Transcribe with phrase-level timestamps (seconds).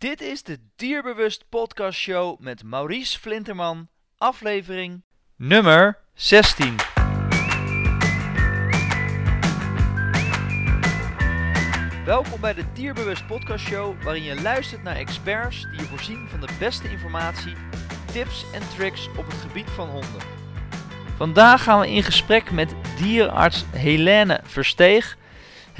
[0.00, 3.88] Dit is de Dierbewust Podcast Show met Maurice Flinterman,
[4.18, 5.02] aflevering
[5.36, 6.76] nummer 16.
[12.04, 16.40] Welkom bij de Dierbewust Podcast Show, waarin je luistert naar experts die je voorzien van
[16.40, 17.54] de beste informatie,
[18.12, 20.22] tips en tricks op het gebied van honden.
[21.16, 25.18] Vandaag gaan we in gesprek met dierenarts Helene Versteeg.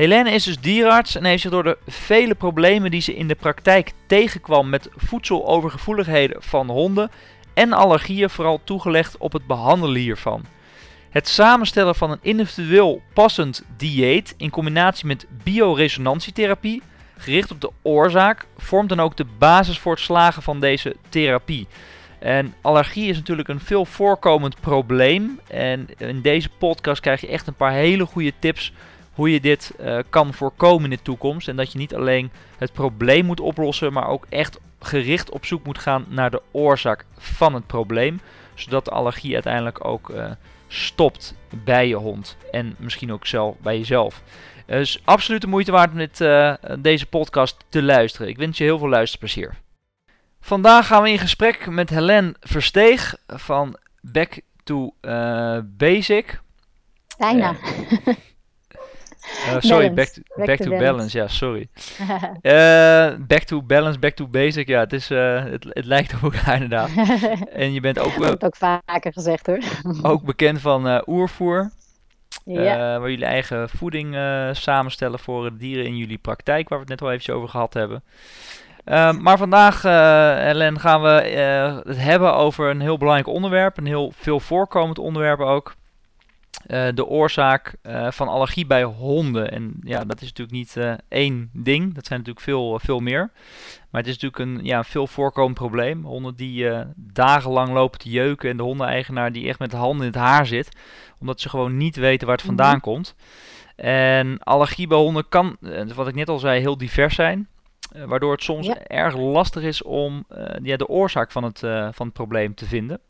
[0.01, 3.35] Helene is dus dierenarts en heeft zich door de vele problemen die ze in de
[3.35, 7.11] praktijk tegenkwam met voedselovergevoeligheden van honden
[7.55, 10.45] en allergieën vooral toegelegd op het behandelen hiervan.
[11.11, 16.83] Het samenstellen van een individueel passend dieet in combinatie met bioresonantietherapie,
[17.17, 21.67] gericht op de oorzaak, vormt dan ook de basis voor het slagen van deze therapie.
[22.19, 25.41] En allergie is natuurlijk een veel voorkomend probleem.
[25.49, 28.73] En in deze podcast krijg je echt een paar hele goede tips
[29.21, 31.49] hoe je dit uh, kan voorkomen in de toekomst.
[31.49, 35.65] En dat je niet alleen het probleem moet oplossen, maar ook echt gericht op zoek
[35.65, 38.21] moet gaan naar de oorzaak van het probleem.
[38.55, 40.31] Zodat de allergie uiteindelijk ook uh,
[40.69, 42.37] stopt bij je hond.
[42.51, 44.23] En misschien ook zelf bij jezelf.
[44.67, 48.29] Dus absoluut de moeite waard om dit, uh, deze podcast te luisteren.
[48.29, 49.55] Ik wens je heel veel luisterplezier.
[50.41, 54.95] Vandaag gaan we in gesprek met Helen Versteeg van Back to
[55.77, 56.41] Basic.
[57.19, 57.55] Bijna.
[59.31, 60.85] Uh, uh, sorry, back to, back, back to, to balance.
[60.85, 61.19] balance.
[61.19, 61.69] ja, sorry.
[62.43, 66.55] uh, back to balance, back to basic, ja, het, is, het, het lijkt op elkaar
[66.55, 66.91] inderdaad.
[67.53, 68.13] en je bent ook...
[68.13, 69.59] Dat wordt ook vaker gezegd hoor.
[70.03, 71.71] ook bekend van oervoer.
[72.45, 72.99] Ja.
[72.99, 74.17] waar jullie eigen voeding
[74.53, 78.03] samenstellen voor dieren in jullie praktijk, waar we het net al eventjes over gehad hebben.
[79.23, 79.83] Maar vandaag,
[80.43, 81.09] Helen, gaan we
[81.87, 83.77] het hebben over een heel belangrijk onderwerp.
[83.77, 85.75] Een heel veel voorkomend onderwerp ook.
[86.67, 87.75] De oorzaak
[88.09, 89.51] van allergie bij honden.
[89.51, 91.95] En ja, dat is natuurlijk niet één ding.
[91.95, 93.31] Dat zijn natuurlijk veel, veel meer.
[93.91, 96.05] Maar het is natuurlijk een ja, veel voorkomend probleem.
[96.05, 98.51] Honden die dagenlang lopen te jeuken.
[98.51, 100.77] En de hondeneigenaar die echt met de handen in het haar zit.
[101.19, 102.93] Omdat ze gewoon niet weten waar het vandaan mm -hmm.
[102.93, 103.15] komt.
[103.77, 105.57] En allergie bij honden kan,
[105.95, 107.49] wat ik net al zei, heel divers zijn.
[108.07, 108.79] Waardoor het soms ja.
[108.79, 110.25] erg lastig is om
[110.63, 111.59] ja, de oorzaak van het,
[111.95, 113.01] van het probleem te vinden.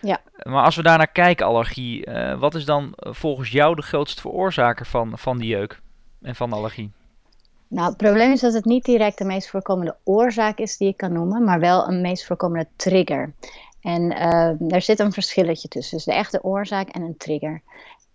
[0.00, 0.20] Ja.
[0.42, 5.18] Maar als we daarnaar kijken, allergie, wat is dan volgens jou de grootste veroorzaker van,
[5.18, 5.80] van die jeuk
[6.22, 6.92] en van allergie?
[7.68, 10.96] Nou, het probleem is dat het niet direct de meest voorkomende oorzaak is die ik
[10.96, 13.34] kan noemen, maar wel een meest voorkomende trigger.
[13.80, 14.08] En
[14.58, 17.62] daar zit een verschilletje tussen, dus de echte oorzaak en een trigger.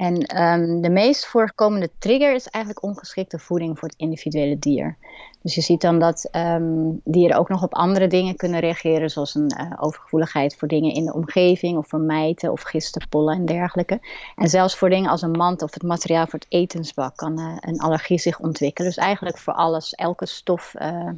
[0.03, 4.97] En um, de meest voorkomende trigger is eigenlijk ongeschikte voeding voor het individuele dier.
[5.41, 9.35] Dus je ziet dan dat um, dieren ook nog op andere dingen kunnen reageren, zoals
[9.35, 13.45] een uh, overgevoeligheid voor dingen in de omgeving, of voor mijten, of gisten, pollen en
[13.45, 13.99] dergelijke.
[14.35, 17.57] En zelfs voor dingen als een mand of het materiaal voor het etensbak kan uh,
[17.59, 18.91] een allergie zich ontwikkelen.
[18.91, 20.73] Dus eigenlijk voor alles, elke stof.
[20.79, 21.09] Uh,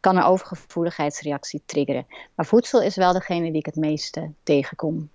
[0.00, 2.06] kan een overgevoeligheidsreactie triggeren.
[2.34, 5.10] Maar voedsel is wel degene die ik het meeste tegenkom.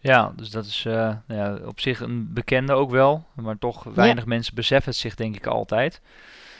[0.00, 3.24] Ja, dus dat is uh, ja, op zich een bekende ook wel.
[3.34, 4.28] Maar toch weinig ja.
[4.28, 6.00] mensen beseffen het zich denk ik altijd.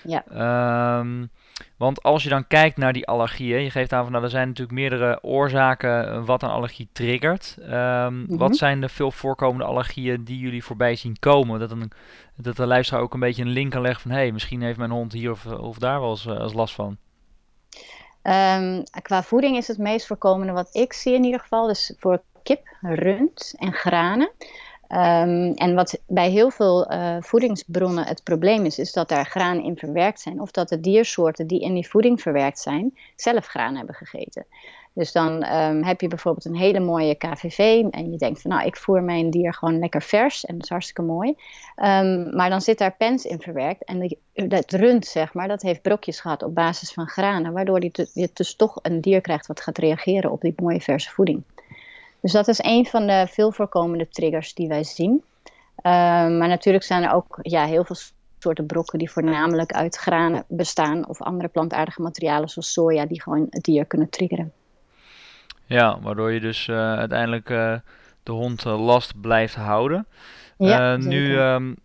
[0.05, 0.99] Ja.
[0.99, 1.31] Um,
[1.77, 4.49] want als je dan kijkt naar die allergieën, je geeft aan van nou, er zijn
[4.49, 7.57] natuurlijk meerdere oorzaken wat een allergie triggert.
[7.61, 8.37] Um, mm -hmm.
[8.39, 11.61] Wat zijn de veel voorkomende allergieën die jullie voorbij zien komen?
[11.61, 11.93] Dat, een,
[12.37, 14.79] dat de luisteraar ook een beetje een link kan leggen van hé, hey, misschien heeft
[14.79, 16.97] mijn hond hier of, of daar wel eens, uh, eens last van.
[18.23, 21.67] Um, qua voeding is het meest voorkomende wat ik zie in ieder geval.
[21.67, 24.31] Dus voor kip, rund en granen.
[24.93, 29.65] Um, en wat bij heel veel uh, voedingsbronnen het probleem is, is dat daar granen
[29.65, 30.41] in verwerkt zijn.
[30.41, 34.47] Of dat de diersoorten die in die voeding verwerkt zijn, zelf graan hebben gegeten.
[34.93, 38.67] Dus dan um, heb je bijvoorbeeld een hele mooie KVV en je denkt van nou,
[38.67, 41.29] ik voer mijn dier gewoon lekker vers en dat is hartstikke mooi.
[41.77, 45.83] Um, maar dan zit daar pens in verwerkt en dat rund zeg maar, dat heeft
[45.83, 49.79] brokjes gehad op basis van granen, waardoor je dus toch een dier krijgt wat gaat
[49.79, 51.43] reageren op die mooie verse voeding.
[52.21, 55.23] Dus dat is een van de veel voorkomende triggers die wij zien.
[55.77, 55.93] Uh,
[56.39, 57.97] maar natuurlijk zijn er ook ja, heel veel
[58.39, 63.47] soorten brokken die voornamelijk uit granen bestaan of andere plantaardige materialen zoals soja die gewoon
[63.51, 64.53] het dier kunnen triggeren.
[65.65, 67.75] Ja, waardoor je dus uh, uiteindelijk uh,
[68.23, 70.07] de hond uh, last blijft houden.
[70.59, 71.77] Ja, nu um,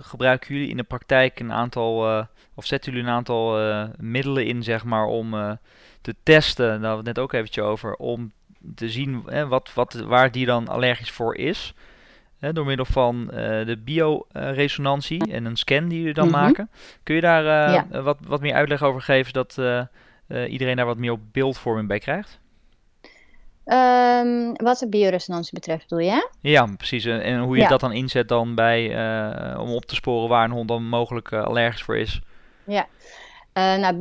[0.00, 3.58] gebruiken jullie in de praktijk een aantal, of zetten jullie een aantal
[3.98, 5.58] middelen in, zeg maar, om
[6.00, 8.32] te testen, daar hadden we het net ook eventjes over, om
[8.74, 11.74] te zien hè, wat, wat, waar die dan allergisch voor is.
[12.38, 13.36] Hè, door middel van uh,
[13.66, 16.42] de bioresonantie en een scan die jullie dan mm -hmm.
[16.42, 16.70] maken.
[17.02, 18.02] Kun je daar uh, ja.
[18.02, 19.86] wat, wat meer uitleg over geven, zodat
[20.48, 22.40] iedereen daar wat meer op beeldvorming bij krijgt?
[23.64, 26.28] Um, wat de bioresonantie betreft, bedoel je?
[26.40, 27.04] Ja, precies.
[27.04, 27.68] En, en hoe je ja.
[27.68, 28.86] dat dan inzet dan bij,
[29.56, 32.20] om op te sporen waar een hond dan mogelijk allergisch voor is.
[32.64, 32.86] Ja,
[33.54, 33.96] Uh, nou,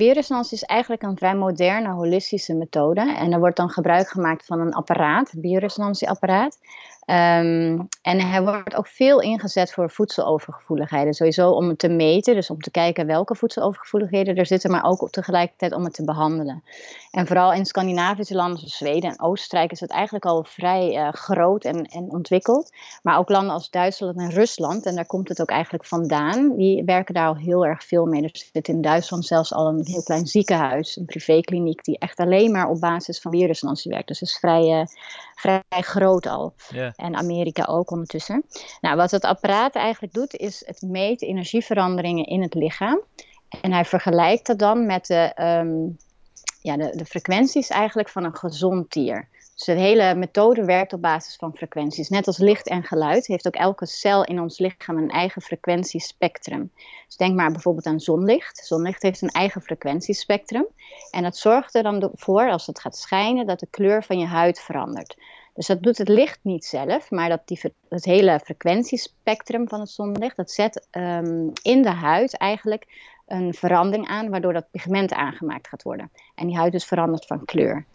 [0.51, 3.15] is eigenlijk een vrij moderne, holistische methode.
[3.15, 6.57] En er wordt dan gebruik gemaakt van een apparaat, een bioresonantieapparaat.
[7.05, 11.13] Um, en hij wordt ook veel ingezet voor voedselovergevoeligheden.
[11.13, 15.09] Sowieso om het te meten, dus om te kijken welke voedselovergevoeligheden er zitten, maar ook
[15.09, 16.63] tegelijkertijd om het te behandelen.
[17.11, 21.13] En vooral in Scandinavische landen zoals Zweden en Oostenrijk is het eigenlijk al vrij uh,
[21.13, 22.71] groot en, en ontwikkeld.
[23.01, 26.83] Maar ook landen als Duitsland en Rusland, en daar komt het ook eigenlijk vandaan, die
[26.83, 28.23] werken daar al heel erg veel mee.
[28.23, 32.51] Er zit in Duitsland zelfs al een heel klein ziekenhuis, een privékliniek, die echt alleen
[32.51, 34.07] maar op basis van bioresonantie werkt.
[34.07, 34.85] Dus het is vrij, uh,
[35.41, 36.53] vrij groot al.
[36.69, 36.93] Yeah.
[36.95, 38.43] En Amerika ook ondertussen.
[38.81, 42.99] Nou, wat het apparaat eigenlijk doet, is het meten energieveranderingen in het lichaam.
[43.61, 45.97] En hij vergelijkt dat dan met de, um,
[46.61, 49.27] ja, de, de frequenties eigenlijk van een gezond dier.
[49.61, 52.09] Dus de hele methode werkt op basis van frequenties.
[52.09, 56.71] Net als licht en geluid heeft ook elke cel in ons lichaam een eigen frequentiespectrum.
[57.07, 58.65] Dus denk maar bijvoorbeeld aan zonlicht.
[58.65, 60.65] Zonlicht heeft een eigen frequentiespectrum.
[61.11, 64.25] En dat zorgt er dan voor, als het gaat schijnen, dat de kleur van je
[64.25, 65.17] huid verandert.
[65.53, 67.59] Dus dat doet het licht niet zelf, maar dat die,
[67.89, 72.87] het hele frequentiespectrum van het zonlicht, dat zet um, in de huid eigenlijk
[73.27, 76.11] een verandering aan, waardoor dat pigment aangemaakt gaat worden.
[76.35, 77.85] En die huid dus verandert van kleur.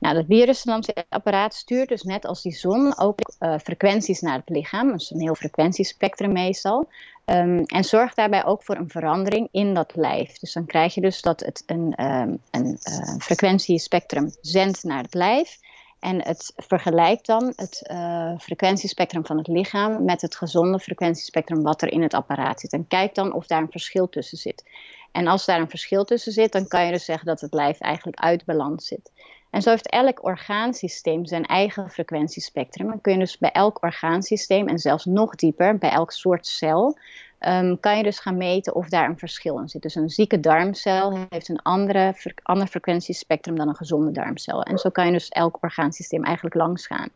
[0.00, 4.92] Nou, dat bioresonantieapparaat stuurt dus net als die zon ook uh, frequenties naar het lichaam,
[4.92, 6.88] dus een heel frequentiespectrum meestal.
[7.24, 10.38] Um, en zorgt daarbij ook voor een verandering in dat lijf.
[10.38, 15.14] Dus dan krijg je dus dat het een, um, een uh, frequentiespectrum zendt naar het
[15.14, 15.58] lijf.
[15.98, 21.82] En het vergelijkt dan het uh, frequentiespectrum van het lichaam met het gezonde frequentiespectrum wat
[21.82, 22.72] er in het apparaat zit.
[22.72, 24.64] En kijk dan of daar een verschil tussen zit.
[25.12, 27.80] En als daar een verschil tussen zit, dan kan je dus zeggen dat het lijf
[27.80, 29.10] eigenlijk uit balans zit.
[29.50, 32.86] En zo heeft elk orgaansysteem zijn eigen frequentiespectrum.
[32.86, 36.98] Dan kun je dus bij elk orgaansysteem en zelfs nog dieper, bij elk soort cel,
[37.40, 39.82] um, kan je dus gaan meten of daar een verschil in zit.
[39.82, 44.62] Dus een zieke darmcel heeft een andere, ander frequentiespectrum dan een gezonde darmcel.
[44.62, 47.08] En zo kan je dus elk orgaansysteem eigenlijk langs gaan.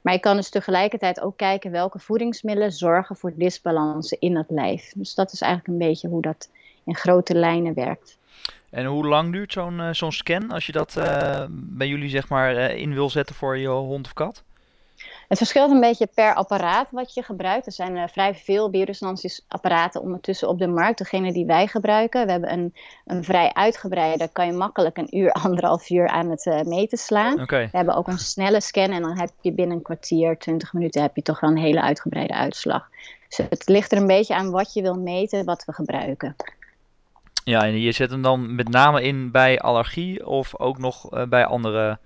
[0.00, 4.92] Maar je kan dus tegelijkertijd ook kijken welke voedingsmiddelen zorgen voor disbalansen in het lijf.
[4.96, 6.50] Dus dat is eigenlijk een beetje hoe dat
[6.84, 8.17] in grote lijnen werkt.
[8.70, 12.28] En hoe lang duurt zo'n uh, zo'n scan als je dat uh, bij jullie zeg
[12.28, 14.42] maar uh, in wil zetten voor je hond of kat?
[15.28, 17.66] Het verschilt een beetje per apparaat wat je gebruikt.
[17.66, 20.98] Er zijn vrij veel bioresonantieapparaten ondertussen op de markt.
[20.98, 22.74] Degene die wij gebruiken, we hebben een,
[23.04, 27.40] een vrij uitgebreide, kan je makkelijk een uur, anderhalf uur aan het meten slaan.
[27.40, 27.68] Okay.
[27.70, 31.02] We hebben ook een snelle scan en dan heb je binnen een kwartier, twintig minuten,
[31.02, 32.88] heb je toch wel een hele uitgebreide uitslag.
[33.28, 36.36] Dus het ligt er een beetje aan wat je wil meten, wat we gebruiken.
[37.48, 41.22] Ja, en je zet hem dan met name in bij allergie of ook nog uh,
[41.24, 41.98] bij andere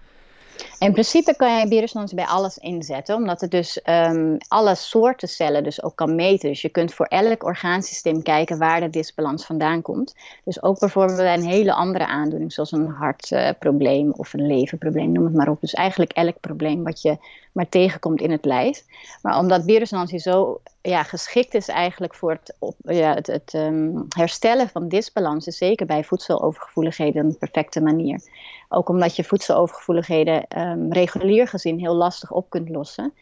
[0.82, 5.64] in principe kan je bioresonantie bij alles inzetten, omdat het dus um, alle soorten cellen
[5.64, 6.48] dus ook kan meten.
[6.48, 10.14] Dus je kunt voor elk orgaansysteem kijken waar de disbalans vandaan komt.
[10.44, 15.24] Dus ook bijvoorbeeld bij een hele andere aandoening, zoals een hartprobleem of een leverprobleem, noem
[15.24, 15.60] het maar op.
[15.60, 17.18] Dus eigenlijk elk probleem wat je
[17.52, 18.84] maar tegenkomt in het lijf.
[19.22, 24.06] Maar omdat bioresonantie zo ja, geschikt is eigenlijk voor het, op, ja, het, het um,
[24.08, 28.22] herstellen van disbalansen, zeker bij voedselovergevoeligheden, een perfecte manier.
[28.68, 33.12] Ook omdat je voedselovergevoeligheden um, regulier gezien heel lastig op kunt lossen.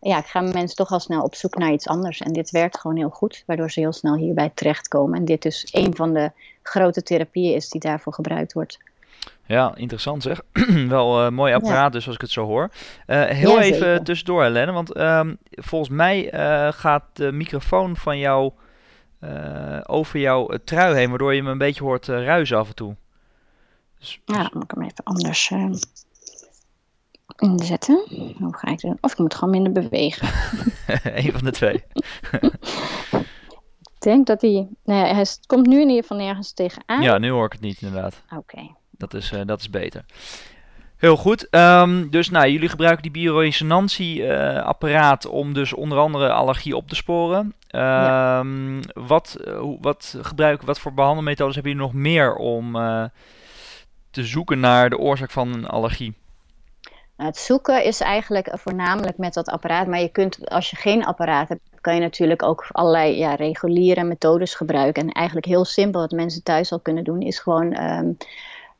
[0.00, 2.20] Ja, gaan mensen toch al snel op zoek naar iets anders.
[2.20, 5.18] En dit werkt gewoon heel goed, waardoor ze heel snel hierbij terechtkomen.
[5.18, 6.30] En dit dus een van de
[6.62, 8.78] grote therapieën is die daarvoor gebruikt wordt.
[9.46, 10.40] Ja, interessant zeg.
[10.88, 11.88] Wel uh, mooi apparaat ja.
[11.88, 12.70] dus als ik het zo hoor.
[13.06, 14.04] Uh, heel ja, even zeker.
[14.04, 18.52] tussendoor Helene, want um, volgens mij uh, gaat de microfoon van jou
[19.86, 22.96] over jouw trui heen, waardoor je me een beetje hoort ruizen af en toe.
[23.98, 25.52] Dus, ja, dan moet ik hem even anders
[27.36, 28.04] inzetten.
[28.38, 28.98] Hoe ga ik doen?
[29.00, 30.28] Of ik moet gewoon minder bewegen.
[31.24, 31.74] Eén van de twee.
[33.94, 34.68] ik denk dat hij...
[34.84, 37.02] Nee, hij komt nu in ieder geval nergens tegenaan.
[37.02, 38.22] Ja, nu hoor ik het niet inderdaad.
[38.24, 38.36] Oké.
[38.36, 38.74] Okay.
[38.90, 40.04] Dat is, uh, dat is beter.
[40.98, 41.46] Heel goed.
[41.50, 46.94] Um, dus nou, jullie gebruiken die bioresonantieapparaat uh, om dus onder andere allergie op te
[46.94, 47.40] sporen.
[47.40, 48.44] Um, ja.
[48.94, 53.04] wat, uh, wat, gebruiken, wat voor behandelmethodes hebben jullie nog meer om uh,
[54.10, 56.14] te zoeken naar de oorzaak van een allergie?
[57.22, 59.86] Het zoeken is eigenlijk voornamelijk met dat apparaat.
[59.86, 64.04] Maar je kunt, als je geen apparaat hebt, kan je natuurlijk ook allerlei ja, reguliere
[64.04, 65.02] methodes gebruiken.
[65.02, 68.16] En eigenlijk heel simpel, wat mensen thuis al kunnen doen, is gewoon um,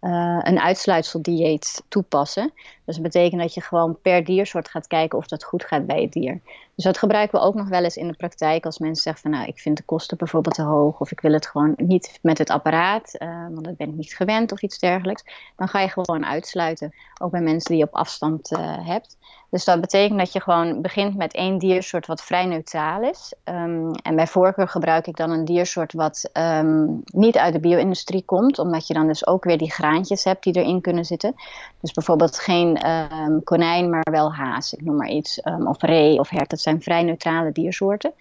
[0.00, 2.52] uh, een uitsluitseldieet toepassen.
[2.88, 6.02] Dus dat betekent dat je gewoon per diersoort gaat kijken of dat goed gaat bij
[6.02, 6.40] het dier.
[6.74, 9.30] Dus dat gebruiken we ook nog wel eens in de praktijk als mensen zeggen van
[9.30, 12.38] nou ik vind de kosten bijvoorbeeld te hoog of ik wil het gewoon niet met
[12.38, 15.24] het apparaat, uh, want dat ben ik niet gewend of iets dergelijks.
[15.56, 19.16] Dan ga je gewoon uitsluiten, ook bij mensen die je op afstand uh, hebt.
[19.50, 23.34] Dus dat betekent dat je gewoon begint met één diersoort wat vrij neutraal is.
[23.44, 28.24] Um, en bij voorkeur gebruik ik dan een diersoort wat um, niet uit de bio-industrie
[28.24, 31.34] komt, omdat je dan dus ook weer die graantjes hebt die erin kunnen zitten.
[31.80, 35.40] Dus bijvoorbeeld geen um, konijn, maar wel haas, ik noem maar iets.
[35.64, 38.12] of ree of hert, dat zijn vrij neutrale diersoorten.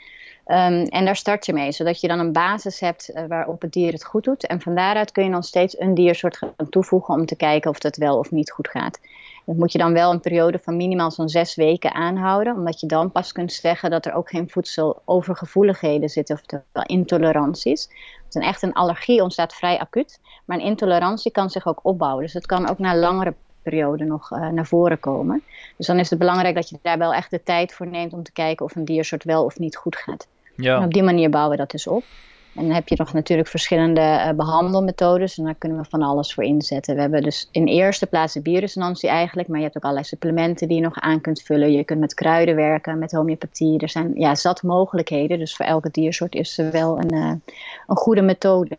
[0.48, 3.72] Um, en daar start je mee, zodat je dan een basis hebt uh, waarop het
[3.72, 4.48] dier het goed doet.
[4.48, 7.84] En van daaruit kun je dan steeds een diersoort gaan toevoegen om te kijken of
[7.84, 9.00] het wel of niet goed gaat.
[9.46, 12.88] Dat moet je dan wel een periode van minimaal zo'n zes weken aanhouden, omdat je
[12.88, 17.88] dan pas kunt zeggen dat er ook geen voedselovergevoeligheden zitten, oftewel intoleranties.
[18.26, 22.24] Dus een echt een allergie ontstaat vrij acuut, maar een intolerantie kan zich ook opbouwen.
[22.24, 23.34] Dus het kan ook na langere
[23.70, 25.44] periode nog uh, naar voren komen.
[25.78, 28.24] Dus dan is het belangrijk dat je daar wel echt de tijd voor neemt om
[28.24, 30.28] te kijken of een diersoort wel of niet goed gaat.
[30.56, 30.78] Ja.
[30.78, 32.04] En op die manier bouwen we dat dus op.
[32.56, 36.34] En dan heb je nog natuurlijk verschillende uh, behandelmethodes en daar kunnen we van alles
[36.34, 36.96] voor inzetten.
[36.96, 40.68] We hebben dus in eerste plaats de bioresonantie eigenlijk, maar je hebt ook allerlei supplementen
[40.68, 41.72] die je nog aan kunt vullen.
[41.72, 43.80] Je kunt met kruiden werken, met homeopathie.
[43.80, 47.32] Er zijn ja, zat mogelijkheden, dus voor elke diersoort is er wel een, uh,
[47.88, 48.78] een goede methode.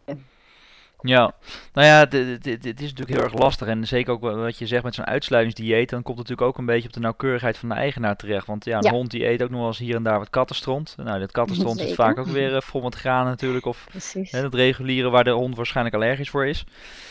[1.01, 1.33] Ja,
[1.73, 3.69] nou ja, het is natuurlijk heel erg lastig.
[3.69, 6.75] En zeker ook wat je zegt met zo'n uitsluitingsdieet, dan komt het natuurlijk ook een
[6.75, 8.47] beetje op de nauwkeurigheid van de eigenaar terecht.
[8.47, 8.91] Want ja, een ja.
[8.91, 10.95] hond die eet ook nog wel eens hier en daar wat kattenstront.
[10.97, 13.67] Nou, dat kattenstront is vaak ook weer uh, vol met graan natuurlijk.
[13.67, 16.65] Of hè, het reguliere waar de hond waarschijnlijk allergisch voor is.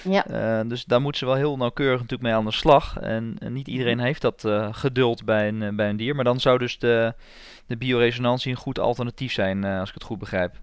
[0.04, 0.28] Ja.
[0.30, 2.98] Uh, dus daar moeten ze wel heel nauwkeurig natuurlijk mee aan de slag.
[3.00, 6.16] En, en niet iedereen heeft dat uh, geduld bij een, bij een dier.
[6.16, 7.14] Maar dan zou dus de,
[7.66, 10.56] de bioresonantie een goed alternatief zijn, als ik het goed begrijp.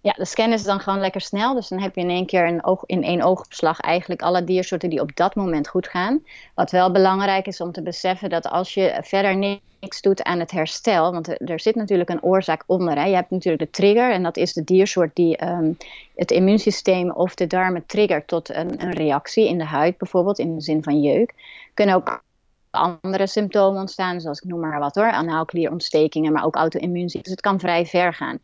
[0.00, 1.54] Ja, de scan is dan gewoon lekker snel.
[1.54, 4.90] Dus dan heb je in één keer een oog, in één oogopslag eigenlijk alle diersoorten
[4.90, 6.22] die op dat moment goed gaan.
[6.54, 10.50] Wat wel belangrijk is om te beseffen dat als je verder niks doet aan het
[10.50, 12.94] herstel, want er, zit natuurlijk een oorzaak onder.
[12.94, 13.04] Hè.
[13.04, 15.76] Je hebt natuurlijk de trigger en dat is de diersoort die um,
[16.14, 20.54] het immuunsysteem of de darmen triggert tot een, een reactie in de huid bijvoorbeeld, in
[20.54, 21.34] de zin van jeuk.
[21.74, 22.22] Kunnen ook
[22.70, 27.22] andere symptomen ontstaan, zoals ik noem maar wat hoor, anaalklierontstekingen, maar ook auto-immuunziektes.
[27.22, 28.38] Dus het kan vrij ver gaan.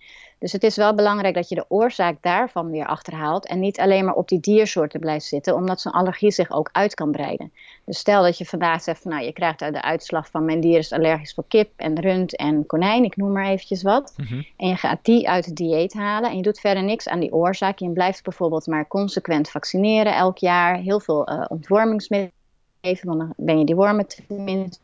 [0.44, 4.04] Dus het is wel belangrijk dat je de oorzaak daarvan weer achterhaalt en niet alleen
[4.04, 7.52] maar op die diersoorten blijft zitten, omdat zo'n allergie zich ook uit kan breiden.
[7.84, 10.60] Dus stel dat je vandaag zegt van nou je krijgt uit de uitslag van mijn
[10.60, 14.14] dier is allergisch voor kip en rund en konijn, ik noem maar eventjes wat.
[14.16, 14.42] Mhm.
[14.56, 17.32] En je gaat die uit het dieet halen en je doet verder niks aan die
[17.32, 17.78] oorzaak.
[17.78, 22.34] Je blijft bijvoorbeeld maar consequent vaccineren elk jaar, heel veel uh, ontwormingsmiddelen
[22.80, 24.78] geven, want dan ben je die wormen tenminste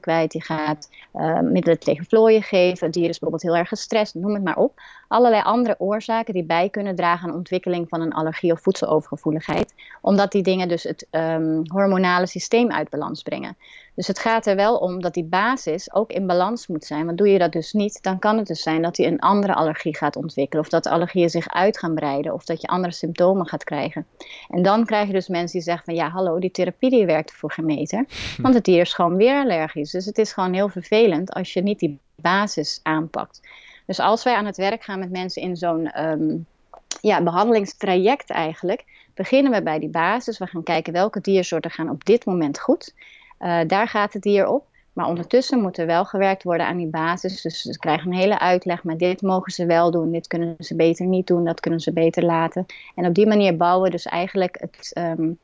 [0.00, 0.30] kwijt.
[0.30, 2.86] Die gaat uh, middelen tegen vlooien geven.
[2.86, 4.80] Het dier is bijvoorbeeld heel erg gestrest, noem het maar op.
[5.08, 9.74] Allerlei andere oorzaken die bij kunnen dragen aan ontwikkeling van een allergie of voedselovergevoeligheid.
[10.00, 13.56] Omdat die dingen dus het um, hormonale systeem uit balans brengen.
[14.00, 17.06] Dus het gaat er wel om dat die basis ook in balans moet zijn.
[17.06, 19.54] Want doe je dat dus niet, dan kan het dus zijn dat hij een andere
[19.54, 20.64] allergie gaat ontwikkelen.
[20.64, 22.32] Of dat de allergieën zich uit gaan breiden.
[22.32, 24.06] Of dat je andere symptomen gaat krijgen.
[24.48, 27.32] En dan krijg je dus mensen die zeggen van ja, hallo, die therapie die werkt
[27.32, 28.04] voor geen meter.
[28.42, 29.90] Want het dier is gewoon weer allergisch.
[29.90, 33.40] Dus het is gewoon heel vervelend als je niet die basis aanpakt.
[33.86, 36.46] Dus als wij aan het werk gaan met mensen in zo'n um,
[37.00, 40.38] ja, behandelingstraject eigenlijk, beginnen we bij die basis.
[40.38, 42.94] We gaan kijken welke diersoorten gaan op dit moment goed.
[43.40, 44.68] Uh, daar gaat het dier op.
[44.92, 47.42] Maar ondertussen moet er wel gewerkt worden aan die basis.
[47.42, 48.84] Dus ze krijgen een hele uitleg.
[48.84, 50.12] Maar dit mogen ze wel doen.
[50.12, 51.44] Dit kunnen ze beter niet doen.
[51.44, 52.66] Dat kunnen ze beter laten.
[52.94, 55.38] En op die manier bouwen we dus eigenlijk het, um,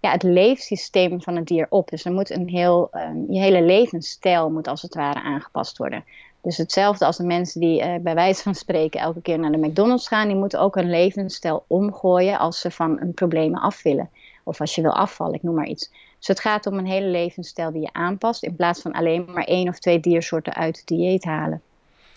[0.00, 1.88] ja, het leefsysteem van het dier op.
[1.88, 6.04] Dus er moet een heel, um, je hele levensstijl moet als het ware aangepast worden.
[6.42, 9.66] Dus hetzelfde als de mensen die uh, bij wijze van spreken elke keer naar de
[9.66, 14.10] McDonald's gaan, die moeten ook een levensstijl omgooien als ze van een probleem af willen.
[14.44, 15.90] Of als je wil afvallen, ik noem maar iets.
[16.20, 19.44] Dus het gaat om een hele levensstijl die je aanpast, in plaats van alleen maar
[19.44, 21.62] één of twee diersoorten uit het dieet halen.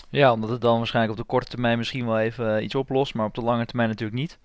[0.10, 3.13] Ja, omdat het dan waarschijnlijk op de korte termijn misschien wel even eh, iets oplost,
[3.13, 4.38] maar op de lange termijn natuurlijk niet.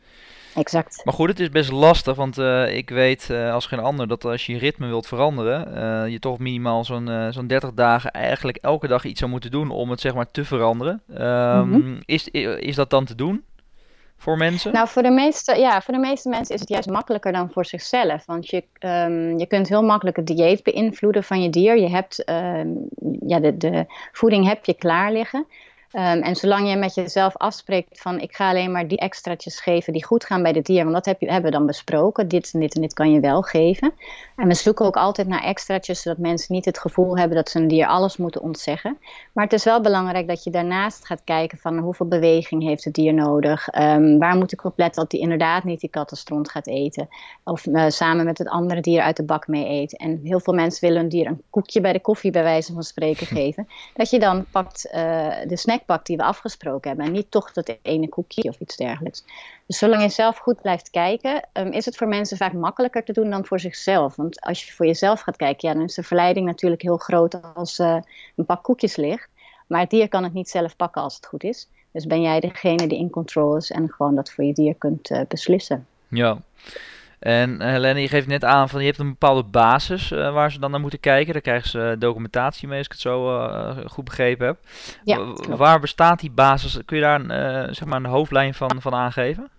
[0.54, 1.00] Exact.
[1.04, 4.24] Maar goed, het is best lastig, want uh, ik weet uh, als geen ander dat
[4.24, 8.56] als je je ritme wilt veranderen, uh, je toch minimaal zo'n zo'n 30 dagen eigenlijk
[8.56, 11.02] elke dag iets zou moeten doen om het zeg maar te veranderen.
[11.10, 11.98] Um, mm -hmm.
[12.04, 13.44] is, is dat dan te doen?
[14.18, 14.72] Voor mensen?
[14.72, 17.64] Nou, voor de, meeste, ja, voor de meeste mensen is het juist makkelijker dan voor
[17.64, 18.26] zichzelf.
[18.26, 21.78] Want je, um, je kunt heel makkelijk het dieet beïnvloeden van je dier.
[21.78, 22.88] Je hebt um,
[23.26, 25.46] ja, de, de voeding heb je klaar liggen.
[25.90, 29.92] Ehm, en zolang je met jezelf afspreekt van ik ga alleen maar die extraatjes geven
[29.92, 32.50] die goed gaan bij de dier, want dat heb je, hebben we dan besproken, dit
[32.52, 33.92] en dit en dit kan je wel geven.
[34.36, 37.58] En we zoeken ook altijd naar extraatjes, zodat mensen niet het gevoel hebben dat ze
[37.58, 38.98] een dier alles moeten ontzeggen.
[39.32, 42.94] Maar het is wel belangrijk dat je daarnaast gaat kijken van hoeveel beweging heeft het
[42.94, 46.66] dier nodig, um, waar moet ik op letten dat hij inderdaad niet die kattenstront gaat
[46.66, 47.08] eten,
[47.44, 49.96] of uh, samen met het andere dier uit de bak mee eet.
[49.96, 52.82] En heel veel mensen willen een dier een koekje bij de koffie bij wijze van
[52.82, 53.68] spreken geven.
[53.94, 57.06] Dat je dan pakt uh, de snack snackpak die we afgesproken hebben.
[57.06, 59.24] En niet toch dat ene koekje of iets dergelijks.
[59.66, 63.12] Dus zolang je zelf goed blijft kijken, um, is het voor mensen vaak makkelijker te
[63.12, 64.16] doen dan voor zichzelf.
[64.16, 67.54] Want als je voor jezelf gaat kijken, ja, dan is de verleiding natuurlijk heel groot
[67.54, 67.96] als uh,
[68.36, 69.28] een pak koekjes ligt.
[69.66, 71.68] Maar het dier kan het niet zelf pakken als het goed is.
[71.90, 75.10] Dus ben jij degene die in control is en gewoon dat voor je dier kunt
[75.10, 75.86] uh, beslissen.
[76.08, 76.38] Ja.
[77.18, 80.58] En Helene, je geeft net aan van je hebt een bepaalde basis uh, waar ze
[80.58, 81.32] dan naar moeten kijken.
[81.32, 84.58] Daar krijgen ze documentatie mee, als ik het zo uh, goed begrepen heb.
[85.04, 86.78] Ja, waar bestaat die basis?
[86.84, 89.50] Kun je daar een, zeg maar een hoofdlijn van, van aangeven?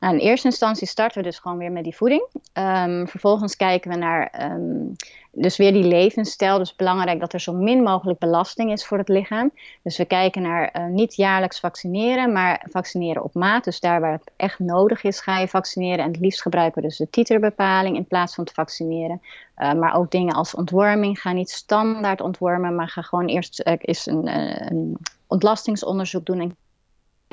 [0.00, 2.26] Nou, in eerste instantie starten we dus gewoon weer met die voeding.
[2.52, 4.94] Um, vervolgens kijken we naar um,
[5.32, 6.58] dus weer die levensstijl.
[6.58, 9.50] Dus belangrijk dat er zo min mogelijk belasting is voor het lichaam.
[9.82, 13.64] Dus we kijken naar uh, niet jaarlijks vaccineren, maar vaccineren op maat.
[13.64, 16.04] Dus daar waar het echt nodig is, ga je vaccineren.
[16.04, 19.22] En het liefst gebruiken we dus de titerbepaling in plaats van te vaccineren.
[19.58, 21.20] Uh, maar ook dingen als ontworming.
[21.20, 24.26] Ga niet standaard ontwormen, maar ga gewoon eerst uh, is een,
[24.72, 26.56] een ontlastingsonderzoek doen en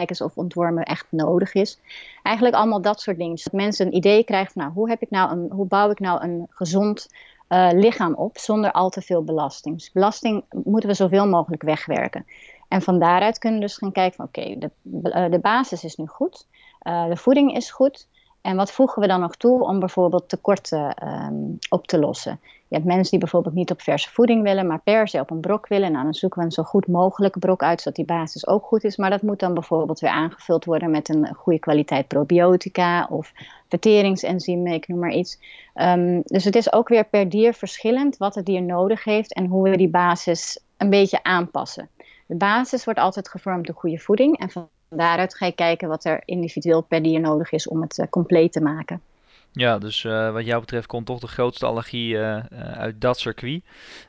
[0.06, 1.80] eens of ontwormen echt nodig is.
[2.24, 3.34] Eigenlijk allemaal dat soort dingen.
[3.34, 5.90] Dus dat mensen een idee krijgen van nou, hoe, heb ik nou een, hoe bouw
[5.90, 7.08] ik nou een gezond
[7.50, 9.76] uh, lichaam op zonder al te veel belasting.
[9.76, 12.26] Dus belasting moeten we zoveel mogelijk wegwerken.
[12.68, 15.96] En van daaruit kunnen we dus gaan kijken van oké, de, uh, de basis is
[15.96, 16.48] nu goed,
[16.84, 18.08] uh, de voeding is goed.
[18.42, 22.40] En wat voegen we dan nog toe om bijvoorbeeld tekorten um, op te lossen?
[22.68, 25.40] Je hebt mensen die bijvoorbeeld niet op verse voeding willen, maar per se op een
[25.40, 25.92] brok willen.
[25.92, 28.84] Nou, dan zoeken we een zo goed mogelijke brok uit, zodat die basis ook goed
[28.84, 28.98] is.
[28.98, 33.34] Maar dat moet dan bijvoorbeeld weer aangevuld worden met een goede kwaliteit probiotica of
[33.68, 35.40] verteringsenzymen, ik noem maar iets.
[35.76, 39.46] Um, dus het is ook weer per dier verschillend wat het dier nodig heeft en
[39.46, 41.90] hoe we die basis een beetje aanpassen.
[42.26, 46.06] De basis wordt altijd gevormd door goede voeding en van daaruit ga je kijken wat
[46.06, 49.02] er individueel per dier nodig is om het uh, compleet te maken.
[49.52, 52.40] Ja, dus uh, wat jou betreft komt toch de grootste allergie uh,
[52.74, 53.64] uit dat circuit.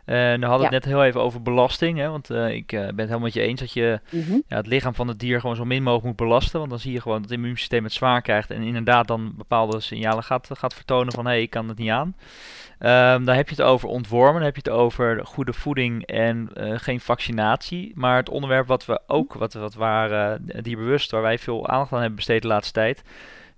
[0.05, 0.75] En we hadden ja.
[0.75, 1.99] het net heel even over belasting.
[1.99, 4.43] Hè, want ik ben het helemaal met je eens dat je mm -hmm.
[4.49, 6.59] ja, het lichaam van het dier gewoon zo min mogelijk moet belasten.
[6.59, 8.51] Want dan zie je gewoon dat het immuunsysteem het zwaar krijgt.
[8.51, 11.91] En inderdaad dan bepaalde signalen gaat, gaat vertonen van hé, hey, ik kan het niet
[11.91, 12.15] aan.
[12.81, 16.51] Um, dan heb je het over ontwormen, dan heb je het over goede voeding en
[16.57, 17.93] uh, geen vaccinatie.
[17.95, 21.93] Maar het onderwerp wat we ook, wat, wat waren uh, dierbewust, waar wij veel aandacht
[21.93, 23.03] aan hebben besteed de laatste tijd,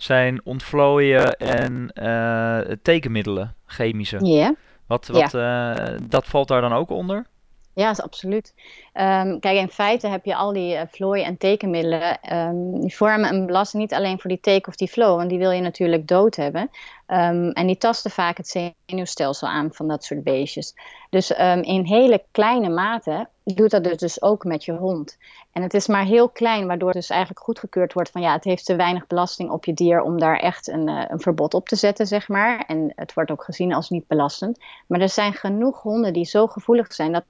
[0.02, 4.18] zijn ontvlooien en uh, tekenmiddelen, chemische.
[4.20, 4.36] Ja.
[4.36, 4.50] Yeah.
[4.86, 5.98] Wat, wat, yeah.
[6.08, 7.26] dat valt daar dan ook onder?
[7.74, 8.54] Ja, is absoluut.
[8.94, 12.36] Um, kijk, in feite heb je al die uh, vlooien en tekenmiddelen.
[12.36, 15.38] Um, die vormen een belasting niet alleen voor die teken of die flow, want die
[15.38, 16.70] wil je natuurlijk dood hebben.
[17.06, 20.74] Um, en die tasten vaak het zenuwstelsel aan van dat soort beestjes.
[21.10, 25.18] Dus in hele kleine mate doet dat dus ook met je hond.
[25.52, 28.44] En het is maar heel klein, waardoor het dus eigenlijk goedgekeurd wordt van ja, het
[28.44, 31.68] heeft te weinig belasting op je dier om daar echt een, uh, een verbod op
[31.68, 32.64] te zetten, zeg maar.
[32.66, 34.58] En het wordt ook gezien als niet belastend.
[34.86, 37.24] Maar er zijn genoeg honden die zo gevoelig zijn dat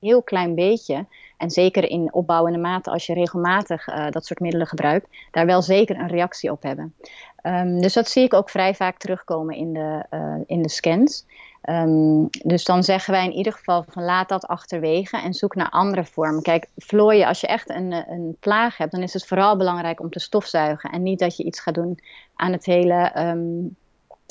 [0.00, 1.06] heel klein beetje,
[1.36, 5.62] en zeker in opbouwende mate als je regelmatig uh, dat soort middelen gebruikt, daar wel
[5.62, 6.94] zeker een reactie op hebben.
[7.42, 11.26] Um, dus dat zie ik ook vrij vaak terugkomen in de, uh, in de scans.
[11.68, 15.70] Um, dus dan zeggen wij in ieder geval van laat dat achterwege en zoek naar
[15.70, 16.42] andere vormen.
[16.42, 20.10] Kijk, vlooien, als je echt een, een plaag hebt, dan is het vooral belangrijk om
[20.10, 21.98] te stofzuigen en niet dat je iets gaat doen
[22.34, 23.76] aan het hele um,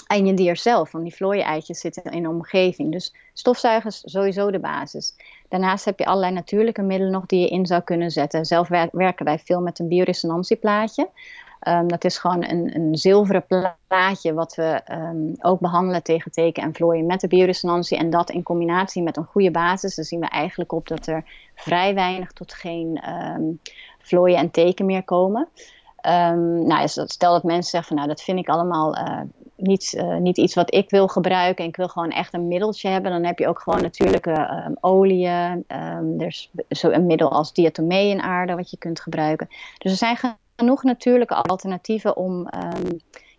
[0.08, 2.92] en je dier zelf, want die vlooieneitjes zitten in de omgeving.
[2.92, 5.16] Dus stofzuigen is sowieso de basis.
[5.50, 8.46] Daarnaast heb je allerlei natuurlijke middelen nog die je in zou kunnen zetten.
[8.46, 11.10] Zelf werken wij veel met een bioresonantieplaatje.
[11.68, 13.46] Um, dat is gewoon een, een zilveren
[13.88, 17.98] plaatje wat we um, ook behandelen tegen teken en vlooien met de bioresonantie.
[17.98, 21.24] En dat in combinatie met een goede basis, dan zien we eigenlijk op dat er
[21.56, 23.60] vrij weinig tot geen um,
[24.00, 25.48] vlooien en teken meer komen.
[26.66, 29.22] Nou, stel dat mensen zeggen van nou dat vind ik allemaal uh,
[29.56, 32.90] niet, uh, niet iets wat ik wil gebruiken en ik wil gewoon echt een middeltje
[32.90, 35.66] hebben, dan heb je ook gewoon natuurlijke um, oliën.
[35.68, 39.48] Um, er is zo een middel als diatomee in aarde wat je kunt gebruiken.
[39.78, 40.18] Dus er zijn
[40.60, 42.50] genoeg natuurlijke alternatieven om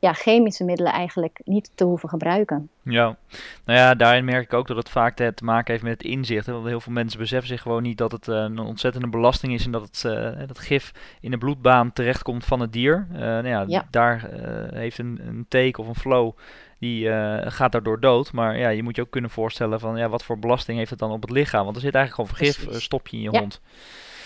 [0.01, 2.71] ja, chemische middelen eigenlijk niet te hoeven gebruiken.
[2.83, 3.17] Ja,
[3.65, 6.47] nou ja, daarin merk ik ook dat het vaak te, maken heeft met het inzicht.
[6.47, 6.53] Hè?
[6.53, 9.65] Want heel veel mensen beseffen zich gewoon niet dat het uh, een ontzettende belasting is
[9.65, 13.07] en dat het uh, dat gif in de bloedbaan terechtkomt van het dier.
[13.13, 13.87] Uh, nou ja, ja.
[13.91, 14.31] daar
[14.75, 16.33] heeft een, een take of een flow
[16.79, 17.07] die
[17.51, 18.33] gaat daardoor dood.
[18.33, 20.99] Maar ja, je moet je ook kunnen voorstellen van ja, wat voor belasting heeft het
[20.99, 21.65] dan op het lichaam?
[21.65, 23.39] Want er zit eigenlijk gewoon vergif, stop je in je ja.
[23.39, 23.61] hond.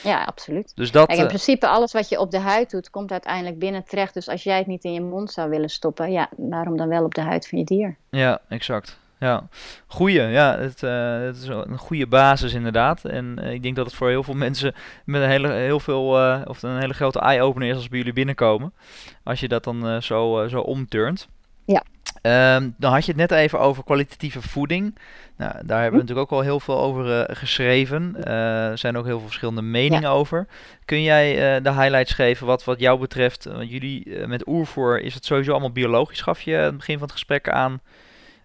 [0.05, 0.73] Ja, absoluut.
[0.75, 3.85] Dus dat, Kijk, in principe, alles wat je op de huid doet, komt uiteindelijk binnen
[3.85, 4.15] terecht.
[4.15, 7.05] Dus als jij het niet in je mond zou willen stoppen, ja, waarom dan wel
[7.05, 7.97] op de huid van je dier?
[8.11, 8.99] Ja, exact.
[9.19, 9.49] Ja,
[9.87, 10.23] goeie.
[10.23, 13.05] Ja, het, uh, het is een goede basis inderdaad.
[13.05, 16.21] En uh, ik denk dat het voor heel veel mensen met een hele, heel veel,
[16.21, 18.73] uh, of een hele grote eye-opener is als bij jullie binnenkomen.
[19.23, 21.29] Als je dat dan zo, zo omturnt.
[21.65, 21.83] Ja.
[22.57, 24.99] Um, dan had je het net even over kwalitatieve voeding.
[25.37, 26.07] Nou, daar hebben we hm.
[26.07, 28.25] natuurlijk ook al heel veel over geschreven.
[28.25, 30.09] er zijn ook heel veel verschillende meningen ja.
[30.09, 30.47] over.
[30.85, 33.45] Kun jij de highlights geven wat, wat jou betreft?
[33.45, 37.03] Want jullie met oervoer is het sowieso allemaal biologisch, gaf je aan het begin van
[37.03, 37.81] het gesprek aan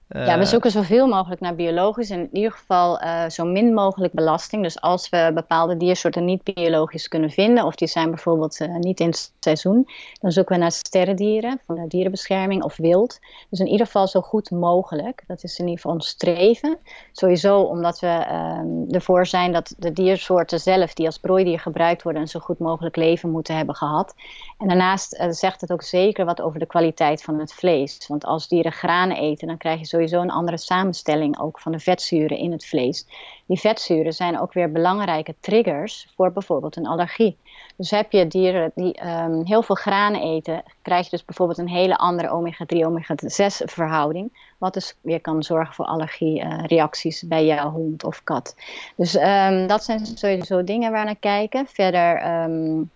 [0.09, 3.73] ja, we eh, zoeken zoveel mogelijk naar biologisch en in ieder geval uh, zo min
[3.73, 4.63] mogelijk belasting.
[4.63, 8.99] Dus als we bepaalde diersoorten niet biologisch kunnen vinden, of die zijn bijvoorbeeld uh, niet
[8.99, 9.87] in het seizoen,
[10.19, 13.19] dan zoeken we naar sterrendieren van de dierenbescherming of wild.
[13.49, 15.23] Dus in ieder geval zo goed mogelijk.
[15.27, 16.77] Dat is in ieder geval ons streven.
[17.11, 22.21] Sowieso omdat we uh, ervoor zijn dat de diersoorten zelf, die als broeidier gebruikt worden,
[22.21, 24.15] een zo goed mogelijk leven moeten hebben gehad.
[24.57, 28.07] En daarnaast zegt het ook zeker wat over de kwaliteit van het vlees.
[28.07, 31.71] Want als dieren granen eten, dan krijg je zo sowieso een andere samenstelling ook van
[31.71, 33.05] de vetzuren in het vlees.
[33.45, 37.37] Die vetzuren zijn ook weer belangrijke triggers voor bijvoorbeeld een allergie.
[37.75, 41.69] Dus heb je dieren die um, heel veel granen eten, krijg je dus bijvoorbeeld een
[41.69, 44.53] hele andere omega-3, omega-6 verhouding.
[44.57, 48.55] Wat dus weer kan zorgen voor allergiereacties uh, bij jouw hond of kat.
[48.95, 51.67] Dus um, dat zijn sowieso dingen waar naar kijken.
[51.67, 52.91] Verder um,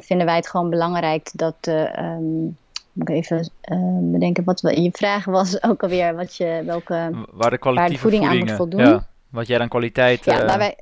[0.00, 1.90] vinden wij het gewoon belangrijk dat de
[2.98, 7.50] moet ik even uh, bedenken wat je vraag was ook alweer wat je welke waar
[7.50, 8.80] de, waar de voeding aan moet voldoen.
[8.80, 10.24] Ja, wat jij dan kwaliteit.
[10.24, 10.56] Ja, uh...
[10.56, 10.78] wij,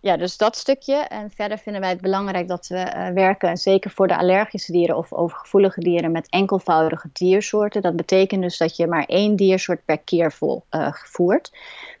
[0.00, 0.94] ja, dus dat stukje.
[0.94, 4.96] En verder vinden wij het belangrijk dat we uh, werken, zeker voor de allergische dieren
[4.96, 7.82] of overgevoelige dieren, met enkelvoudige diersoorten.
[7.82, 11.52] Dat betekent dus dat je maar één diersoort per keer vol, voert.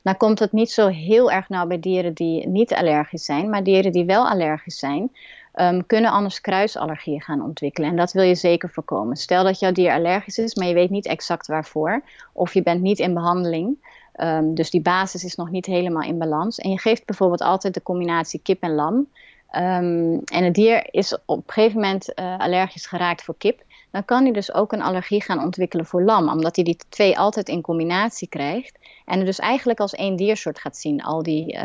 [0.02, 3.62] Nou komt het niet zo heel erg nauw bij dieren die niet allergisch zijn, maar
[3.62, 5.10] dieren die wel allergisch zijn,
[5.54, 7.90] um, kunnen anders kruisallergieën gaan ontwikkelen.
[7.90, 9.16] En dat wil je zeker voorkomen.
[9.16, 12.80] Stel dat jouw dier allergisch is, maar je weet niet exact waarvoor, of je bent
[12.80, 13.92] niet in behandeling.
[14.16, 16.58] Um, dus die basis is nog niet helemaal in balans.
[16.58, 18.94] En je geeft bijvoorbeeld altijd de combinatie kip en lam.
[18.94, 23.62] Um, en het dier is op een gegeven moment uh, allergisch geraakt voor kip.
[23.90, 26.28] Dan kan hij dus ook een allergie gaan ontwikkelen voor lam.
[26.28, 28.78] Omdat hij die twee altijd in combinatie krijgt.
[29.04, 31.02] En het dus eigenlijk als één diersoort gaat zien.
[31.02, 31.58] Al die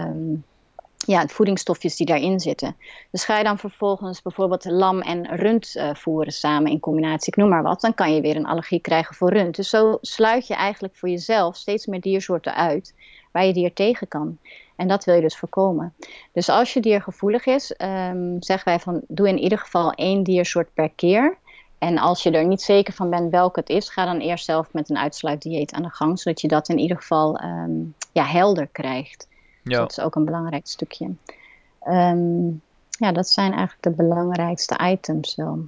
[1.05, 2.75] ja, voedingsstofjes die daarin zitten.
[3.11, 7.37] Dus ga je dan vervolgens bijvoorbeeld lam en rund uh, voeren samen in combinatie, ik
[7.37, 9.55] noem maar wat, dan kan je weer een allergie krijgen voor rund.
[9.55, 12.93] Dus zo sluit je eigenlijk voor jezelf steeds meer diersoorten uit
[13.31, 14.37] waar je dier tegen kan.
[14.75, 15.93] En dat wil je dus voorkomen.
[16.31, 20.23] Dus als je dier gevoelig is, um, zeggen wij van doe in ieder geval één
[20.23, 21.37] diersoort per keer.
[21.77, 24.73] En als je er niet zeker van bent welke het is, ga dan eerst zelf
[24.73, 28.67] met een uitsluitdieet aan de gang, zodat je dat in ieder geval um, ja, helder
[28.67, 29.27] krijgt.
[29.63, 29.77] Ja.
[29.77, 31.11] dat is ook een belangrijk stukje.
[31.87, 35.67] Um, ja, dat zijn eigenlijk de belangrijkste items wel.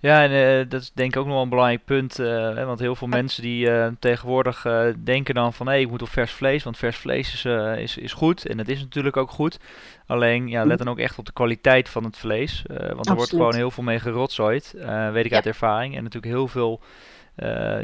[0.00, 2.18] Ja, en uh, dat is denk ik ook nog wel een belangrijk punt.
[2.18, 4.66] Uh, want heel veel mensen die uh, tegenwoordig
[5.04, 7.44] denken dan van hé, hey, ik moet op vers vlees, want vers vlees is,
[7.78, 8.46] is, is goed.
[8.46, 9.58] En dat is natuurlijk ook goed.
[10.06, 12.62] Alleen ja, let dan ook echt op de kwaliteit van het vlees.
[12.66, 13.06] want Absoluut.
[13.06, 14.74] er wordt gewoon heel veel mee gerotzooid,
[15.12, 15.96] weet ik uit ervaring.
[15.96, 16.80] En natuurlijk heel veel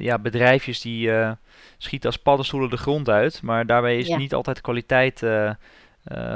[0.01, 1.11] ja, bedrijfjes die
[1.79, 3.43] schieten als paddenstoelen de grond uit.
[3.43, 5.51] Maar daarbij is niet altijd de kwaliteit uh,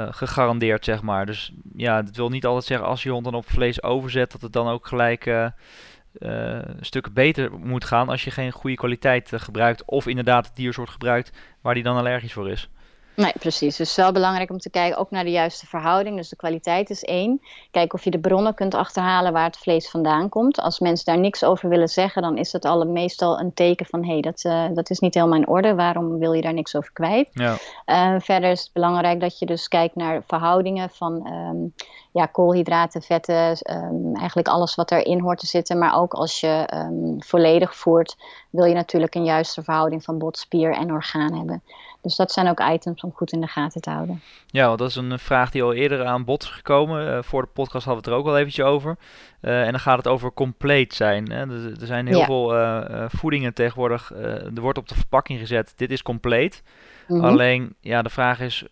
[0.09, 1.25] gegarandeerd, zeg maar.
[1.25, 4.41] Dus ja, dat wil niet altijd zeggen als je hond dan op vlees overzet, dat
[4.41, 9.85] het dan ook gelijk uh, stukken beter moet gaan als je geen goede kwaliteit gebruikt.
[9.85, 12.69] Of inderdaad het diersoort gebruikt waar die dan allergisch voor is.
[13.15, 13.77] Nee, precies.
[13.77, 16.15] Dus het is wel belangrijk om te kijken ook naar de juiste verhouding.
[16.17, 17.41] Dus de kwaliteit is één.
[17.71, 20.59] Kijk of je de bronnen kunt achterhalen waar het vlees vandaan komt.
[20.59, 24.03] Als mensen daar niks over willen zeggen, dan is dat al meestal een teken van...
[24.03, 25.75] hé, hey, dat, uh, dat is niet helemaal in orde.
[25.75, 27.27] Waarom wil je daar niks over kwijt?
[27.31, 27.57] Ja.
[27.85, 31.27] Uh, verder is het belangrijk dat je dus kijkt naar verhoudingen van...
[31.27, 31.73] Um,
[32.13, 35.77] ja, koolhydraten, vetten, um, eigenlijk alles wat erin hoort te zitten.
[35.77, 38.15] Maar ook als je um, volledig voert,
[38.49, 41.63] wil je natuurlijk een juiste verhouding van bot, spier en orgaan hebben.
[42.03, 44.21] Dus dat zijn ook items om goed in de gaten te houden.
[44.47, 47.07] Ja, want dat is een vraag die al eerder aan bod is gekomen.
[47.07, 48.97] Uh, voor de podcast hadden we het er ook al eventjes over.
[49.41, 51.31] Uh, en dan gaat het over compleet zijn.
[51.31, 51.39] Hè?
[51.39, 54.11] Er, er, zijn heel veel uh, voedingen tegenwoordig.
[54.55, 56.63] er wordt op de verpakking gezet, dit is compleet.
[57.07, 58.65] Mm Alleen, ja, de vraag is,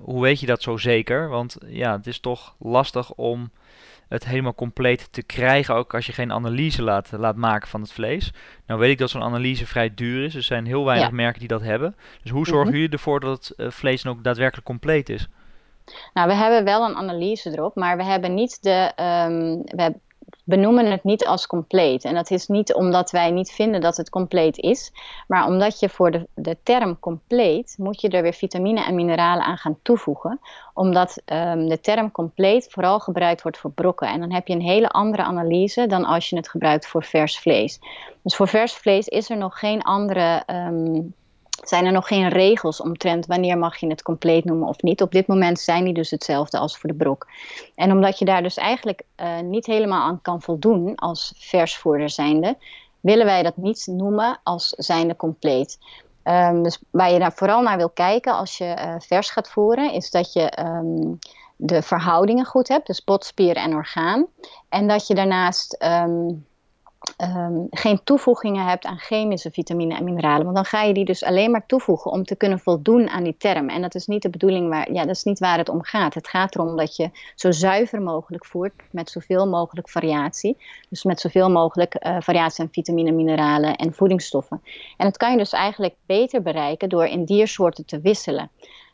[0.00, 1.28] hoe weet je dat zo zeker?
[1.28, 3.50] Want ja, het is toch lastig om
[4.08, 7.92] het helemaal compleet te krijgen, ook als je geen analyse laat, laat maken van het
[7.92, 8.32] vlees.
[8.66, 11.48] Nou weet ik dat zo'n analyse vrij duur is, er zijn heel weinig merken die
[11.48, 11.96] dat hebben.
[12.22, 12.76] Dus hoe zorgen mhm.
[12.76, 15.28] jullie ervoor dat het uh, vlees dan ook daadwerkelijk compleet is?
[16.14, 19.94] Nou, we hebben wel een analyse erop, maar we hebben niet de, um, we
[20.44, 22.04] benoemen het niet als compleet.
[22.04, 24.92] En dat is niet omdat wij niet vinden dat het compleet is,
[25.26, 29.44] maar omdat je voor de, de term compleet moet je er weer vitamine en mineralen
[29.44, 30.40] aan gaan toevoegen.
[30.74, 34.08] Omdat um, de term compleet vooral gebruikt wordt voor brokken.
[34.08, 37.38] En dan heb je een hele andere analyse dan als je het gebruikt voor vers
[37.38, 37.80] vlees.
[38.22, 40.42] Dus voor vers vlees is er nog geen andere.
[40.46, 41.14] Um,
[41.68, 45.02] zijn er nog geen regels omtrent wanneer mag je het compleet noemen of niet.
[45.02, 47.26] Op dit moment zijn die dus hetzelfde als voor de brok.
[47.74, 52.56] En omdat je daar dus eigenlijk uh, niet helemaal aan kan voldoen als versvoerder zijnde,
[53.00, 55.78] willen wij dat niet noemen als zijnde compleet.
[56.24, 59.92] Um, dus waar je daar vooral naar wil kijken als je uh, vers gaat voeren,
[59.92, 61.18] is dat je um,
[61.56, 64.26] de verhoudingen goed hebt, dus bot, spier en orgaan.
[64.68, 66.46] En dat je daarnaast um,
[67.22, 70.42] um, geen toevoegingen hebt aan chemische vitamine en mineralen.
[70.42, 73.36] Want dan ga je die dus alleen maar toevoegen om te kunnen voldoen aan die
[73.38, 73.68] term.
[73.68, 76.14] En dat is niet de bedoeling waar, ja, dat is niet waar het om gaat.
[76.14, 80.56] Het gaat erom dat je zo zuiver mogelijk voert met zoveel mogelijk variatie.
[80.88, 84.62] Dus met zoveel mogelijk uh, variatie aan vitamine, mineralen en voedingsstoffen.
[84.96, 88.50] En dat kan je dus eigenlijk beter bereiken door in diersoorten te wisselen.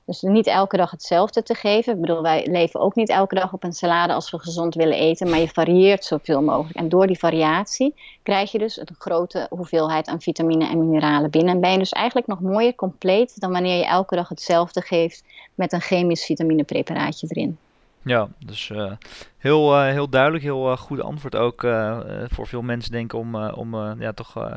[0.06, 1.94] Dus niet elke dag hetzelfde te geven.
[1.94, 4.98] Ik bedoel, wij leven ook niet elke dag op een salade als we gezond willen
[4.98, 6.78] eten, maar je varieert zoveel mogelijk.
[6.78, 11.54] En door die variatie krijg je dus een grote hoeveelheid aan vitamine en mineralen binnen.
[11.54, 15.24] En ben je dus eigenlijk nog mooier compleet dan wanneer je elke dag hetzelfde geeft
[15.54, 17.58] met een chemisch vitaminepreparaatje erin.
[18.02, 18.92] Ja, dus uh,
[19.38, 21.60] heel, uh, heel duidelijk, heel uh, goed antwoord ook
[22.26, 24.54] voor veel mensen denken om, om ja, toch eh,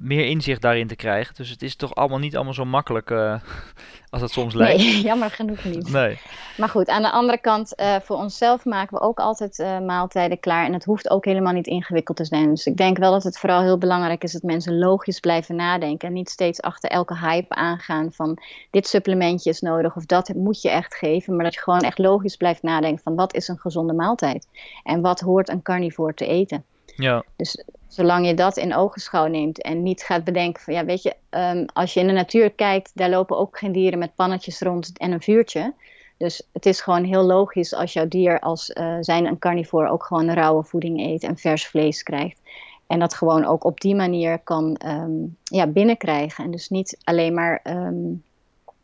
[0.00, 1.34] meer inzicht daarin te krijgen.
[1.34, 3.34] Dus het is toch allemaal niet allemaal zo makkelijk uh,
[4.10, 4.82] als het soms lijkt.
[4.82, 5.92] Nee, jammer genoeg niet.
[5.92, 6.18] Nee.
[6.56, 10.66] Maar goed, aan de andere kant, uh, voor onszelf maken we ook altijd maaltijden klaar.
[10.66, 12.50] En het hoeft ook helemaal niet ingewikkeld te zijn.
[12.50, 16.08] Dus ik denk wel dat het vooral heel belangrijk is dat mensen logisch blijven nadenken.
[16.08, 18.38] En niet steeds achter elke hype aangaan van
[18.70, 21.34] dit supplementje is nodig of dat moet je echt geven.
[21.36, 24.46] Maar dat je gewoon echt logisch blijft nadenken van wat is een gezonde maaltijd?
[24.82, 26.64] En wat hoort een carnivore te eten?
[27.02, 27.24] Ja.
[27.36, 31.14] Dus zolang je dat in ogenschouw neemt en niet gaat bedenken van ja, weet je,
[31.30, 34.98] um, als je in de natuur kijkt, daar lopen ook geen dieren met pannetjes rond
[34.98, 35.74] en een vuurtje.
[36.16, 40.04] Dus het is gewoon heel logisch als jouw dier als uh, zijn een carnivore ook
[40.04, 42.40] gewoon rauwe voeding eet en vers vlees krijgt.
[42.86, 46.44] En dat gewoon ook op die manier kan um, ja, binnenkrijgen.
[46.44, 48.22] En dus niet alleen maar um,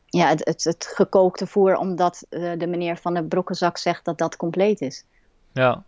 [0.06, 4.36] ja, het, het, gekookte voer omdat uh, de meneer van de brokkenzak zegt dat dat
[4.36, 5.04] compleet is.
[5.56, 5.84] Ja.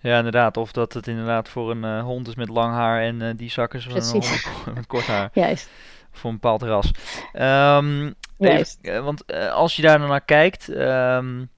[0.00, 0.56] Ja, inderdaad.
[0.56, 3.50] Of dat het inderdaad voor een uh, hond is met lang haar en uh, die
[3.50, 5.30] zakken voor een hond met kort haar.
[5.32, 5.70] Juist.
[6.12, 6.90] Voor een bepaald ras.
[7.32, 8.78] Um, Juist.
[8.82, 11.50] Even, uh, want als je daar naar kijkt, um,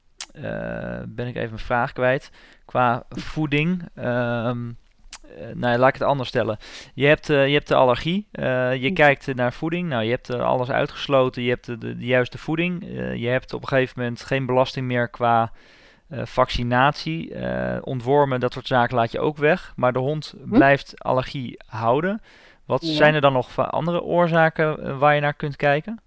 [1.07, 2.31] ben ik even een vraag kwijt.
[2.65, 3.89] Qua voeding.
[3.95, 4.77] Um,
[5.55, 6.59] nou, laat ik het anders stellen.
[6.95, 8.29] Je hebt, je hebt de allergie.
[8.33, 8.95] je hm.
[8.95, 9.89] kijkt naar voeding.
[9.89, 11.43] Nou, je hebt alles uitgesloten.
[11.43, 12.85] Je hebt de, de, de juiste voeding.
[13.17, 15.53] je hebt op een gegeven moment geen belasting meer qua
[16.23, 19.73] vaccinatie, uh, ontwormen, dat soort zaken laat je ook weg.
[19.77, 20.51] Maar de hond hm?
[20.51, 22.23] blijft allergie houden.
[22.65, 22.93] Wat ja.
[22.93, 26.01] zijn er dan nog andere oorzaken uh, waar je naar kunt kijken?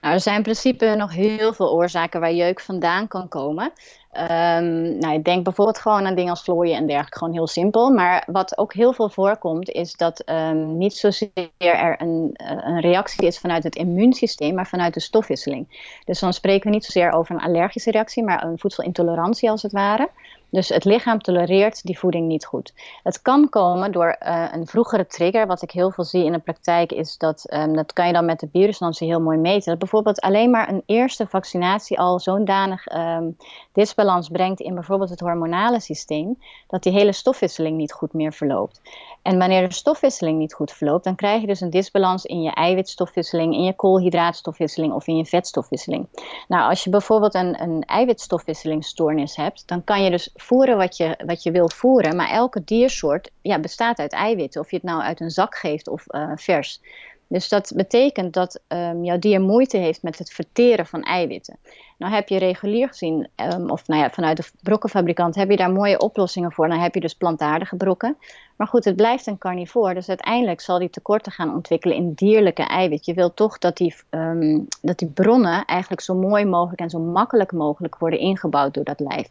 [0.00, 3.72] Nou, er zijn in principe nog heel veel oorzaken waar jeuk vandaan kan komen.
[4.12, 7.90] Um, nou, ik denk bijvoorbeeld gewoon aan dingen als vlooien en dergelijke, gewoon heel simpel.
[7.90, 13.26] Maar wat ook heel veel voorkomt, is dat um, niet zozeer er een, een, reactie
[13.26, 15.92] is vanuit het immuunsysteem, maar vanuit de stofwisseling.
[16.04, 19.72] Dus dan spreken we niet zozeer over een allergische reactie, maar een voedselintolerantie als het
[19.72, 20.10] ware.
[20.50, 22.72] Dus het lichaam tolereert die voeding niet goed.
[23.02, 25.46] Het kan komen door uh, een vroegere trigger.
[25.46, 28.24] Wat ik heel veel zie in de praktijk is dat, um, dat kan je dan
[28.24, 29.70] met de viruslansen heel mooi meten.
[29.70, 33.36] Dat bijvoorbeeld alleen maar een eerste vaccinatie al zo'n danig um,
[33.72, 38.80] disbalans brengt in bijvoorbeeld het hormonale systeem, dat die hele stofwisseling niet goed meer verloopt.
[39.22, 42.50] En wanneer de stofwisseling niet goed verloopt, dan krijg je dus een disbalans in je
[42.50, 46.08] eiwitstofwisseling, in je koolhydraatstofwisseling of in je vetstofwisseling.
[46.48, 51.18] Nou, als je bijvoorbeeld een, een eiwitstofwisselingsstoornis hebt, dan kan je dus voeren wat je,
[51.26, 55.02] wat je wilt voeren, maar elke diersoort ja, bestaat uit eiwitten, of je het nou
[55.02, 56.80] uit een zak geeft of uh, vers.
[57.28, 61.58] Dus dat betekent dat um, jouw dier moeite heeft met het verteren van eiwitten.
[61.98, 65.70] Nou heb je regulier gezien, um, of nou ja, vanuit de brokkenfabrikant heb je daar
[65.70, 66.68] mooie oplossingen voor.
[66.68, 68.16] Dan heb je dus plantaardige brokken.
[68.58, 72.62] Maar goed, het blijft een carnivoor, dus uiteindelijk zal die tekorten gaan ontwikkelen in dierlijke
[72.62, 73.04] eiwit.
[73.04, 76.98] Je wilt toch dat die, um, dat die bronnen eigenlijk zo mooi mogelijk en zo
[76.98, 79.28] makkelijk mogelijk worden ingebouwd door dat lijf.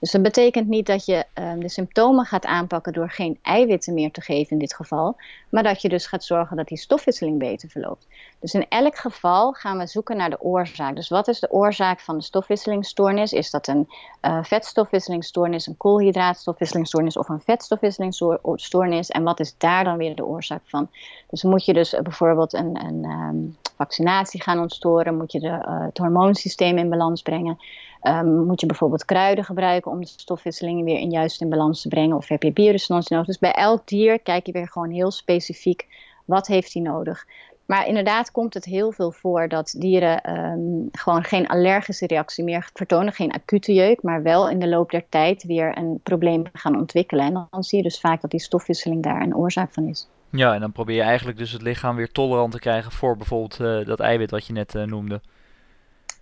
[0.00, 4.10] Dus dat betekent niet dat je um, de symptomen gaat aanpakken door geen eiwitten meer
[4.10, 5.16] te geven in dit geval,
[5.48, 8.06] maar dat je dus gaat zorgen dat die stofwisseling beter verloopt.
[8.40, 10.94] Dus in elk geval gaan we zoeken naar de oorzaak.
[10.94, 13.32] Dus wat is de oorzaak van de stofwisselingsstoornis.
[13.32, 13.88] Is dat een
[14.22, 19.10] uh, vetstofwisselingsstoornis, een koolhydraatstofwisselingsstoornis of een vetstofwisselingsstoornis?
[19.10, 20.90] En wat is daar dan weer de oorzaak van?
[21.30, 25.84] Dus moet je dus bijvoorbeeld een, een um, vaccinatie gaan ontstoren, moet je de, uh,
[25.84, 27.58] het hormoonsysteem in balans brengen.
[28.02, 31.88] Um, moet je bijvoorbeeld kruiden gebruiken om de stofwisseling weer in, juist in balans te
[31.88, 32.16] brengen?
[32.16, 33.28] Of heb je bioresonantie nodig?
[33.28, 35.86] Dus bij elk dier kijk je weer gewoon heel specifiek
[36.24, 37.26] wat heeft hij nodig.
[37.68, 42.70] Maar inderdaad komt het heel veel voor dat dieren um, gewoon geen allergische reactie meer
[42.72, 46.76] vertonen, geen acute jeuk, maar wel in de loop der tijd weer een probleem gaan
[46.76, 47.24] ontwikkelen.
[47.24, 50.08] En dan zie je dus vaak dat die stofwisseling daar een oorzaak van is.
[50.30, 53.58] Ja, en dan probeer je eigenlijk dus het lichaam weer tolerant te krijgen voor bijvoorbeeld
[53.60, 55.20] uh, dat eiwit wat je net uh, noemde.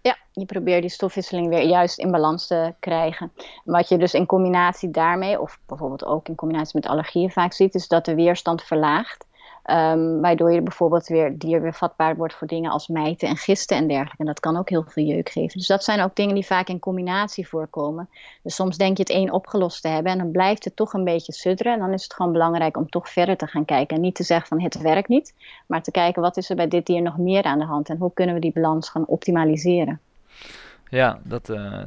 [0.03, 3.33] Ja, je probeert die stofwisseling weer juist in balans te krijgen.
[3.65, 7.75] Wat je dus in combinatie daarmee, of bijvoorbeeld ook in combinatie met allergieën vaak ziet,
[7.75, 9.26] is dat de weerstand verlaagt.
[9.71, 13.77] Um, waardoor je bijvoorbeeld weer dier weer vatbaar wordt voor dingen als mijten en gisten
[13.77, 14.19] en dergelijke.
[14.19, 15.59] En dat kan ook heel veel jeuk geven.
[15.59, 18.09] Dus dat zijn ook dingen die vaak in combinatie voorkomen.
[18.43, 21.05] Dus soms denk je het één opgelost te hebben en dan blijft het toch een
[21.05, 21.73] beetje sudderen.
[21.73, 23.97] En dan is het gewoon belangrijk om toch verder te gaan kijken.
[23.97, 25.35] En niet te zeggen van het werkt niet,
[25.67, 27.97] maar te kijken wat is er bij dit dier nog meer aan de hand en
[27.97, 30.01] hoe kunnen we die balans gaan optimaliseren.
[30.88, 31.83] Ja, dat, uh,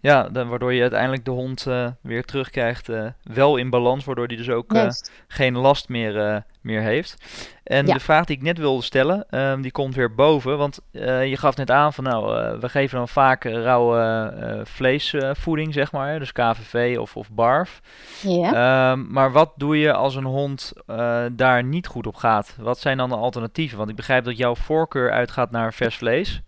[0.00, 4.28] ja dan, waardoor je uiteindelijk de hond uh, weer terugkrijgt, uh, wel in balans, waardoor
[4.28, 4.74] die dus ook
[5.28, 7.16] geen last meer, meer heeft.
[7.64, 7.94] En ja.
[7.94, 11.56] de vraag die ik net wilde stellen, um, die komt weer boven, want je gaf
[11.56, 17.16] net aan van nou, we geven dan vaak rauwe vleesvoeding, zeg maar, dus KVV of,
[17.16, 17.80] of BARF.
[18.22, 18.90] Ja.
[18.90, 20.72] Um, maar wat doe je als een hond
[21.32, 22.56] daar niet goed op gaat?
[22.58, 23.78] Wat zijn dan de alternatieven?
[23.78, 26.42] Want ik begrijp dat jouw voorkeur uitgaat naar vers vlees.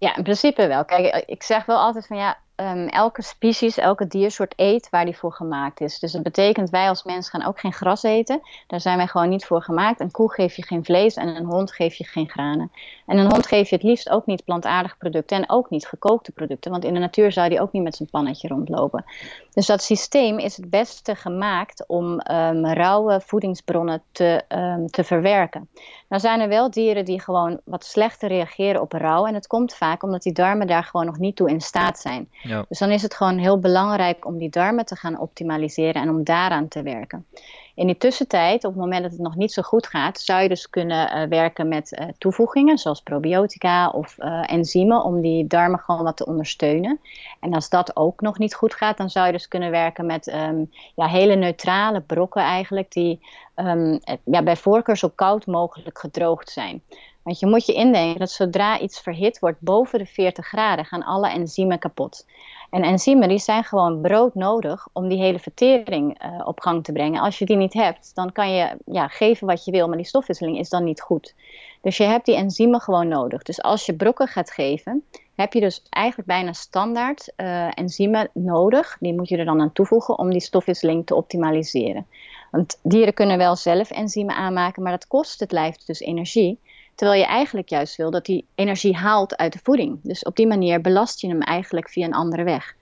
[0.00, 0.84] Ja, in principe wel.
[0.84, 5.16] Kijk, ik zeg wel altijd van ja, um, elke species, elke diersoort eet waar die
[5.16, 5.98] voor gemaakt is.
[5.98, 8.40] Dus dat betekent wij als mens gaan ook geen gras eten.
[8.66, 10.00] Daar zijn wij gewoon niet voor gemaakt.
[10.00, 12.72] Een koe geef je geen vlees en een hond geef je geen granen.
[13.06, 16.32] En een hond geef je het liefst ook niet plantaardige producten en ook niet gekookte
[16.32, 16.70] producten.
[16.70, 19.04] Want in de natuur zou die ook niet met zijn pannetje rondlopen.
[19.52, 25.68] Dus dat systeem is het beste gemaakt om um, rauwe voedingsbronnen te, um, te verwerken.
[26.08, 29.26] Nou zijn er wel dieren die gewoon wat slechter reageren op rauw.
[29.26, 32.28] En het komt vaak omdat die darmen daar gewoon nog niet toe in staat zijn.
[32.68, 36.24] Dus dan is het gewoon heel belangrijk om die darmen te gaan optimaliseren en om
[36.24, 37.26] daaraan te werken.
[37.74, 40.48] In die tussentijd, op het moment dat het nog niet zo goed gaat, zou je
[40.48, 45.78] dus kunnen uh, werken met uh, toevoegingen, zoals probiotica of uh, enzymen, om die darmen
[45.78, 47.00] gewoon wat te ondersteunen.
[47.40, 50.32] En als dat ook nog niet goed gaat, dan zou je dus kunnen werken met
[50.32, 53.20] um, ja, hele neutrale brokken eigenlijk, die
[53.56, 56.82] um, ja, bij voorkeur zo koud mogelijk gedroogd zijn.
[57.22, 61.04] Want je moet je indenken dat zodra iets verhit wordt boven de 40 graden, gaan
[61.04, 62.26] alle enzymen kapot.
[62.70, 67.20] En enzymen die zijn gewoon broodnodig om die hele vertering uh, op gang te brengen.
[67.20, 70.06] Als je die niet hebt, dan kan je ja, geven wat je wil, maar die
[70.06, 71.34] stofwisseling is dan niet goed.
[71.80, 73.42] Dus je hebt die enzymen gewoon nodig.
[73.42, 75.04] Dus als je brokken gaat geven,
[75.34, 78.96] heb je dus eigenlijk bijna standaard uh, enzymen nodig.
[79.00, 82.06] Die moet je er dan aan toevoegen om die stofwisseling te optimaliseren.
[82.50, 86.58] Want dieren kunnen wel zelf enzymen aanmaken, maar dat kost het lijf dus energie.
[87.00, 89.98] Terwijl je eigenlijk juist wil dat die energie haalt uit de voeding.
[90.02, 92.74] Dus op die manier belast je hem eigenlijk via een andere weg.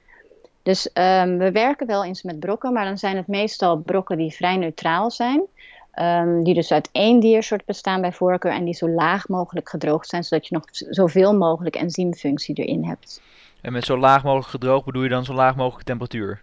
[0.62, 4.32] Dus um, we werken wel eens met brokken, maar dan zijn het meestal brokken die
[4.32, 5.42] vrij neutraal zijn.
[5.94, 10.08] Um, die dus uit één diersoort bestaan bij voorkeur en die zo laag mogelijk gedroogd
[10.08, 13.20] zijn, zodat je nog zoveel mogelijk enzymfunctie erin hebt.
[13.60, 16.42] En met zo laag mogelijk gedroogd bedoel je dan zo laag mogelijke temperatuur?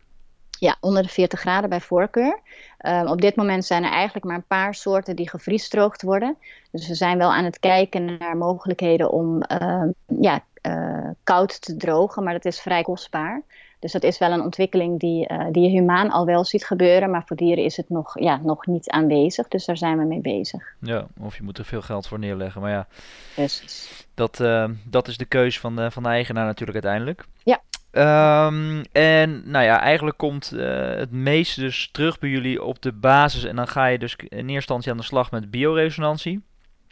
[0.60, 2.40] Ja, onder de 40 graden bij voorkeur.
[2.86, 6.38] Um, op dit moment zijn er eigenlijk maar een paar soorten die gevriesdroogd worden.
[6.72, 9.84] Dus we zijn wel aan het kijken naar mogelijkheden om uh,
[10.22, 13.42] ja, uh, koud te drogen, maar dat is vrij kostbaar.
[13.80, 17.10] Dus dat is wel een ontwikkeling die, uh, die je humaan al wel ziet gebeuren,
[17.10, 19.48] maar voor dieren is het nog, ja, nog niet aanwezig.
[19.48, 20.76] Dus daar zijn we mee bezig.
[20.80, 22.62] Ja, of je moet er veel geld voor neerleggen.
[22.62, 22.88] Maar ja,
[23.36, 24.08] Precies.
[24.14, 27.26] Dat, uh, dat is de keuze van de, van de eigenaar natuurlijk uiteindelijk.
[27.44, 27.62] Ja.
[27.98, 32.92] Um, en nou ja, eigenlijk komt uh, het meeste dus terug bij jullie op de
[32.94, 33.44] basis.
[33.44, 36.44] En dan ga je dus in eerste instantie aan de slag met bioresonantie.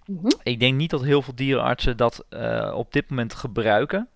[0.06, 0.32] Mm -hmm.
[0.44, 4.08] Ik denk niet dat heel veel dierenartsen dat uh, op dit moment gebruiken.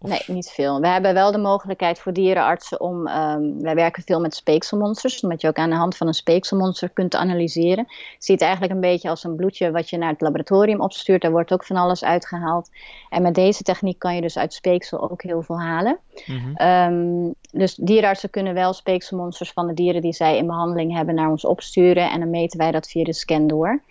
[0.00, 0.10] Of...
[0.10, 0.80] Nee, niet veel.
[0.80, 3.08] We hebben wel de mogelijkheid voor dierenartsen om.
[3.08, 6.88] Um, wij werken veel met speekselmonsters, omdat je ook aan de hand van een speekselmonster
[6.88, 7.86] kunt analyseren.
[8.18, 11.22] Ziet eigenlijk een beetje als een bloedje wat je naar het laboratorium opstuurt.
[11.22, 12.70] Daar wordt ook van alles uitgehaald.
[13.08, 15.98] En met deze techniek kan je dus uit speeksel ook heel veel halen.
[16.26, 16.66] Mm -hmm.
[16.68, 21.30] um, dus dierenartsen kunnen wel speekselmonsters van de dieren die zij in behandeling hebben naar
[21.30, 22.10] ons opsturen.
[22.10, 23.82] En dan meten wij dat via de scan door.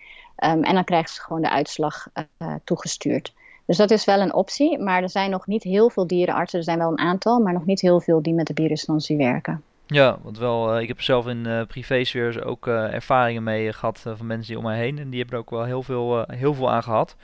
[0.44, 3.34] Um, en dan krijgen ze gewoon de uitslag uh, toegestuurd.
[3.68, 6.60] Dus dat is wel een optie, maar er zijn nog niet heel veel dierenartsen.
[6.60, 9.64] Er zijn wel een aantal, maar nog niet heel veel die met de bioresonantie werken.
[9.86, 14.00] Ja, want wel, uh, ik heb zelf in uh, privésfeer ook uh, ervaringen mee gehad
[14.00, 15.00] van mensen die om mij heen.
[15.00, 17.16] En die hebben er ook wel heel veel, heel veel aan gehad.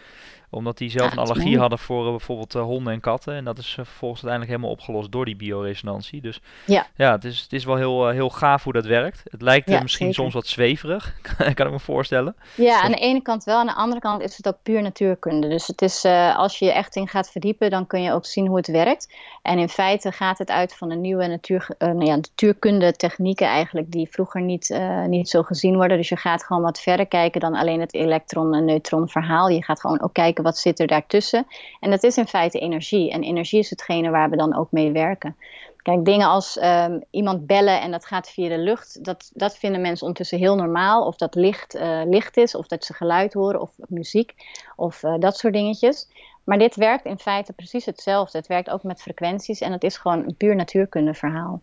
[0.53, 3.33] Omdat die zelf een allergie hadden voor eh, bijvoorbeeld eh, honden en katten.
[3.35, 6.21] En dat is eh, vervolgens uiteindelijk helemaal opgelost door die bioresonantie.
[6.21, 6.87] Dus Ja.
[6.95, 9.21] ja het, is, het is wel heel, heel gaaf hoe dat werkt.
[9.31, 10.21] Het lijkt Ja, misschien zeker.
[10.21, 11.15] soms wat zweverig,
[11.53, 12.35] kan ik me voorstellen.
[12.55, 13.57] Ja, aan de ene kant wel.
[13.59, 15.47] Aan de andere kant is het ook puur natuurkunde.
[15.47, 18.47] Dus het is, als je je echt in gaat verdiepen, dan kun je ook zien
[18.47, 19.13] hoe het werkt.
[19.41, 23.91] En in feite gaat het uit van de nieuwe natuur, nou ja, natuurkunde technieken eigenlijk,
[23.91, 25.97] die vroeger niet, niet zo gezien worden.
[25.97, 29.47] Dus je gaat gewoon wat verder kijken dan alleen het elektron- en neutron verhaal.
[29.49, 31.47] Je gaat gewoon ook kijken wat zit er daartussen.
[31.79, 33.11] En dat is in feite energie.
[33.11, 35.35] En energie is hetgene waar we dan ook mee werken.
[35.81, 39.81] Kijk, dingen als ehm, iemand bellen en dat gaat via de lucht, dat, dat vinden
[39.81, 41.05] mensen ondertussen heel normaal.
[41.05, 44.33] Of dat licht, eh, licht is, of dat ze geluid horen, of muziek,
[44.75, 46.07] of eh, dat soort dingetjes.
[46.43, 48.37] Maar dit werkt in feite precies hetzelfde.
[48.37, 51.61] Het werkt ook met frequenties en het is gewoon een puur natuurkunde verhaal.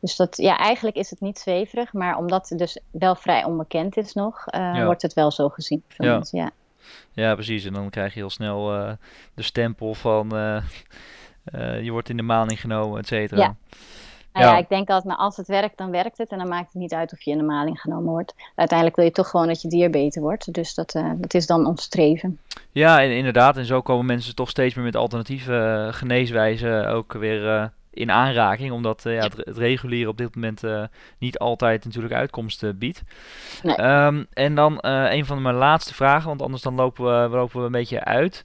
[0.00, 3.96] Dus dat, ja, eigenlijk is het niet zweverig, maar omdat het dus wel vrij onbekend
[3.96, 4.84] is nog, eh, Ja.
[4.84, 5.82] wordt het wel zo gezien.
[5.96, 6.50] mensen, ja.
[7.12, 7.64] Ja, precies.
[7.64, 8.92] En dan krijg je heel snel eh,
[9.34, 10.56] de stempel van eh,
[11.44, 13.40] eh, je wordt in de maling genomen, et cetera.
[13.40, 13.56] Ja.
[14.32, 14.52] Nou Ja.
[14.52, 16.30] ja, ik denk altijd, maar als het werkt, dan werkt het.
[16.30, 18.34] En dan maakt het niet uit of je in de maling genomen wordt.
[18.54, 20.52] Uiteindelijk wil je toch gewoon dat je dier beter wordt.
[20.52, 22.38] Dus dat, dat is dan ons streven.
[22.72, 23.56] Ja, en inderdaad.
[23.56, 28.72] En zo komen mensen toch steeds meer met alternatieve geneeswijzen ook weer in aanraking.
[28.72, 30.82] Omdat eh, ja, het, het reguliere op dit moment eh,
[31.18, 33.02] niet altijd natuurlijk uitkomsten biedt.
[33.62, 33.76] Nee.
[33.76, 37.60] Ehm, en dan eh, een van mijn laatste vragen, want anders dan lopen we, lopen
[37.60, 38.44] we een beetje uit.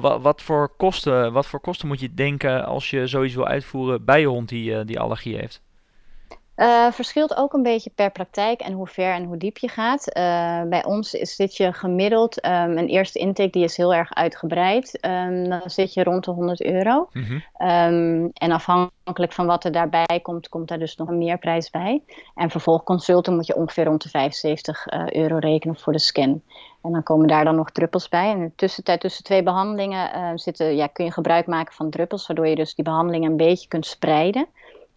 [0.00, 4.04] Wat, wat, voor kosten, wat voor kosten moet je denken als je zoiets wil uitvoeren
[4.04, 5.62] bij je hond die, die allergie heeft?
[6.60, 10.08] Eh, verschilt ook een beetje per praktijk en hoe ver en hoe diep je gaat.
[10.08, 14.14] Eh, bij ons is, zit je gemiddeld, ehm, een eerste intake die is heel erg
[14.14, 15.00] uitgebreid.
[15.00, 17.08] Ehm, dan zit je rond de 100 euro.
[17.12, 17.38] Mhm.
[17.56, 22.02] Ehm, en afhankelijk van wat er daarbij komt, komt daar dus nog een meerprijs bij.
[22.34, 26.42] En vervolgconsulten moet je ongeveer rond de 75 eh, euro rekenen voor de scan.
[26.82, 28.30] En dan komen daar dan nog druppels bij.
[28.30, 31.90] En in de tussentijd tussen twee behandelingen eh, zitten, ja, kun je gebruik maken van
[31.90, 34.46] druppels, waardoor je dus die behandelingen een beetje kunt spreiden.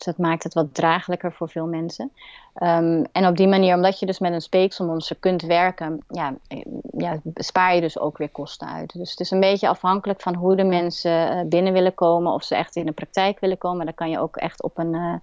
[0.04, 2.12] Dus dat maakt het wat draaglijker voor veel mensen.
[2.54, 6.34] Ehm, en op die manier, omdat je dus met een speekselmonster kunt werken, ja,
[6.97, 8.93] ja, spaar je dus ook weer kosten uit.
[8.93, 12.43] Dus het is een beetje afhankelijk van hoe de mensen eh, binnen willen komen, of
[12.43, 13.86] ze echt in de praktijk willen komen.
[13.86, 15.14] Dan kan je ook echt op een, eh,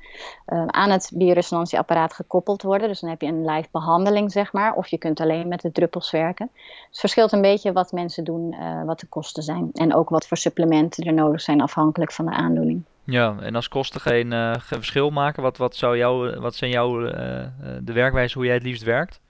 [0.45, 2.89] eh, aan het bioresonantieapparaat gekoppeld worden.
[2.89, 4.75] Dus dan heb je een live behandeling, zeg maar.
[4.75, 6.51] Of je kunt alleen met de druppels werken.
[6.53, 8.55] Dus het verschilt een beetje wat mensen doen,
[8.85, 9.71] wat de kosten zijn.
[9.73, 12.83] En ook wat voor supplementen er nodig zijn, afhankelijk van de aandoening.
[13.05, 16.71] Ja, en als kosten geen, eh, geen verschil maken, wat, wat, zou jou, wat zijn
[16.71, 17.49] jouw eh, eh,
[17.83, 19.21] de werkwijze hoe jij het liefst werkt?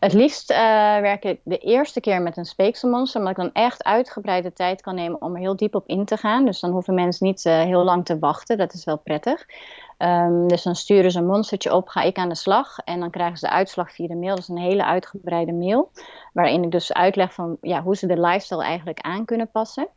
[0.00, 0.56] Het liefst eh,
[1.00, 4.80] werk ik de eerste keer met een speekselmonster, omdat ik dan echt uitgebreid de tijd
[4.80, 6.44] kan nemen om er heel diep op in te gaan.
[6.44, 9.46] Dus dan hoeven mensen niet heel lang te wachten, dat is wel prettig.
[9.98, 13.10] Ehm, dus dan sturen ze een monstertje op, ga ik aan de slag en dan
[13.10, 14.34] krijgen ze de uitslag via de mail.
[14.34, 15.90] Dat is een hele uitgebreide mail,
[16.32, 19.88] waarin ik dus uitleg van ja, hoe ze de lifestyle eigenlijk aan kunnen passen.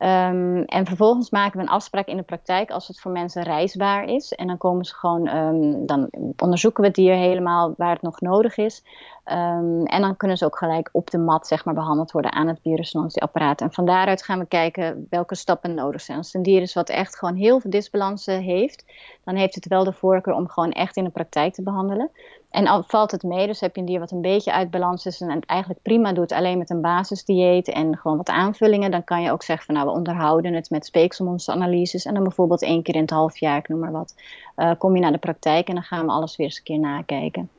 [0.00, 4.04] Ehm, en vervolgens maken we een afspraak in de praktijk als het voor mensen reisbaar
[4.04, 4.32] is.
[4.32, 8.20] En dan komen ze gewoon, ehm, dan onderzoeken we het dier helemaal waar het nog
[8.20, 8.84] nodig is.
[9.24, 12.46] Ehm, en dan kunnen ze ook gelijk op de mat zeg maar, behandeld worden aan
[12.46, 13.60] het bioresonantieapparaat.
[13.60, 16.18] En van daaruit gaan we kijken welke stappen nodig zijn.
[16.18, 18.84] Als het een dier is wat echt gewoon heel veel disbalansen heeft,
[19.24, 22.10] dan heeft het wel de voorkeur om gewoon echt in de praktijk te behandelen.
[22.50, 25.06] En al valt het mee, dus heb je een dier wat een beetje uit balans
[25.06, 29.04] is en het eigenlijk prima doet, alleen met een basisdieet en gewoon wat aanvullingen, dan
[29.04, 32.82] kan je ook zeggen van nou, we onderhouden het met speekselmonsteranalyses en dan bijvoorbeeld één
[32.82, 34.14] keer in het half jaar, ik noem maar wat,
[34.54, 36.78] eh, kom je naar de praktijk en dan gaan we alles weer eens een keer
[36.78, 37.50] nakijken.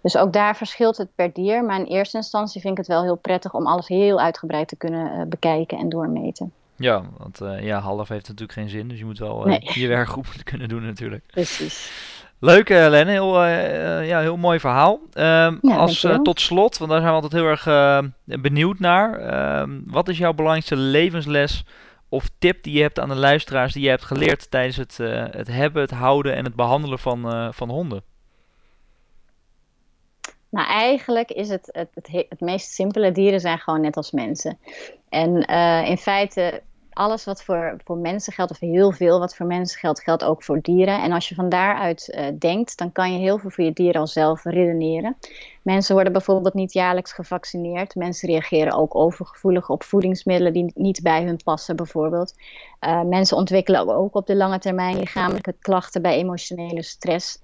[0.00, 3.02] Dus ook daar verschilt het per dier, maar in eerste instantie vind ik het wel
[3.02, 6.52] heel prettig om alles heel uitgebreid te kunnen eh, bekijken en doormeten.
[6.76, 9.70] Ja, want eh, ja, half heeft natuurlijk geen zin, dus je moet wel Nee.
[9.72, 11.26] je werk goed kunnen doen natuurlijk.
[11.26, 11.90] Precies.
[12.44, 13.08] Leuk, eh Len.
[13.08, 15.00] Heel, eh, eh, ja, heel mooi verhaal.
[15.12, 17.64] Ehm, Ja, als tot slot, want daar zijn we altijd heel erg
[18.24, 19.18] benieuwd naar.
[19.18, 21.64] Ehm, wat is jouw belangrijkste levensles
[22.08, 24.96] of tip die je hebt aan de luisteraars die je hebt geleerd tijdens het,
[25.30, 28.02] het hebben, het houden en het behandelen van, van honden?
[30.48, 33.12] Nou, eigenlijk is het het, het he- het meest simpele.
[33.12, 34.58] Dieren zijn gewoon net als mensen.
[35.08, 35.40] En
[35.86, 36.62] in feite,
[36.94, 40.42] alles wat voor, voor mensen geldt, of heel veel wat voor mensen geldt, geldt ook
[40.42, 41.02] voor dieren.
[41.02, 43.94] En als je van daaruit eh, denkt, dan kan je heel veel voor je dier
[43.94, 45.16] al zelf redeneren.
[45.62, 47.94] Mensen worden bijvoorbeeld niet jaarlijks gevaccineerd.
[47.94, 52.34] Mensen reageren ook overgevoelig op voedingsmiddelen die niet bij hun passen, bijvoorbeeld.
[52.78, 57.40] Eh, mensen ontwikkelen ook op de lange termijn lichamelijke klachten bij emotionele stress.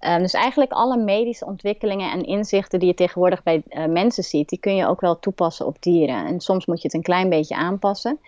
[0.00, 4.58] Um, dus eigenlijk alle medische ontwikkelingen en inzichten die je tegenwoordig bij mensen ziet, die
[4.58, 6.26] kun je ook wel toepassen op dieren.
[6.26, 8.18] En soms moet je het een klein beetje aanpassen.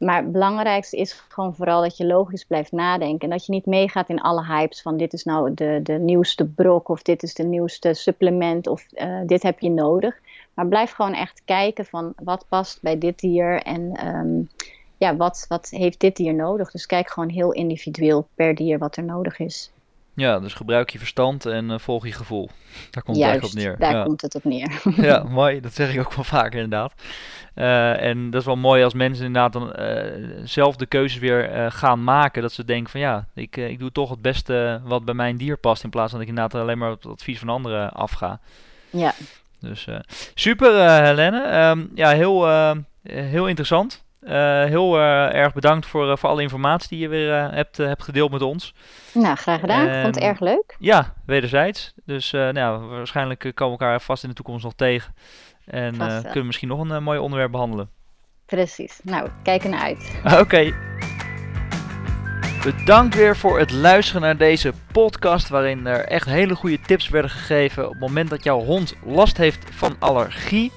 [0.00, 3.20] Maar het belangrijkste is gewoon vooral dat je logisch blijft nadenken.
[3.20, 6.46] En dat je niet meegaat in alle hypes van dit is nou de, de nieuwste
[6.46, 10.20] brok of dit is de nieuwste supplement of uh, dit heb je nodig.
[10.54, 14.48] Maar blijf gewoon echt kijken van wat past bij dit dier en um,
[14.96, 16.70] ja, wat, wat heeft dit dier nodig.
[16.70, 19.72] Dus kijk gewoon heel individueel per dier wat er nodig is.
[20.20, 22.50] Ja, dus gebruik je verstand en uh, volg je gevoel.
[22.90, 23.76] Daar komt Juist, het op neer.
[23.78, 24.02] daar ja.
[24.02, 24.82] komt het op neer.
[25.10, 25.60] ja, mooi.
[25.60, 26.92] Dat zeg ik ook wel vaker inderdaad.
[27.54, 31.72] Uh, en dat is wel mooi als mensen inderdaad dan uh, zelf de keuzes weer
[31.72, 32.42] gaan maken.
[32.42, 35.56] Dat ze denken van ja, ik, ik doe toch het beste wat bij mijn dier
[35.56, 35.84] past.
[35.84, 38.40] In plaats van dat ik inderdaad alleen maar op het advies van anderen afga.
[38.90, 39.12] Ja.
[39.60, 39.88] Dus
[40.34, 41.68] super Helene.
[41.68, 42.46] Um, ja, heel,
[43.02, 44.04] heel interessant.
[44.22, 48.02] Uh, heel uh, erg bedankt voor, uh, voor alle informatie die je weer hebt, hebt
[48.02, 48.74] gedeeld met ons.
[49.12, 49.86] Nou, graag gedaan.
[49.88, 50.76] Ik vond het erg leuk.
[50.78, 51.92] Ja, wederzijds.
[52.04, 55.14] Dus nou, waarschijnlijk komen we elkaar vast in de toekomst nog tegen.
[55.64, 57.90] En kunnen we misschien nog een mooi onderwerp behandelen.
[58.46, 59.00] Precies.
[59.02, 60.20] Nou, kijk er naar uit.
[60.24, 60.38] Oké.
[60.38, 60.74] Okay.
[62.64, 67.30] Bedankt weer voor het luisteren naar deze podcast, waarin er echt hele goede tips werden
[67.30, 70.72] gegeven op het moment dat jouw hond last heeft van allergie.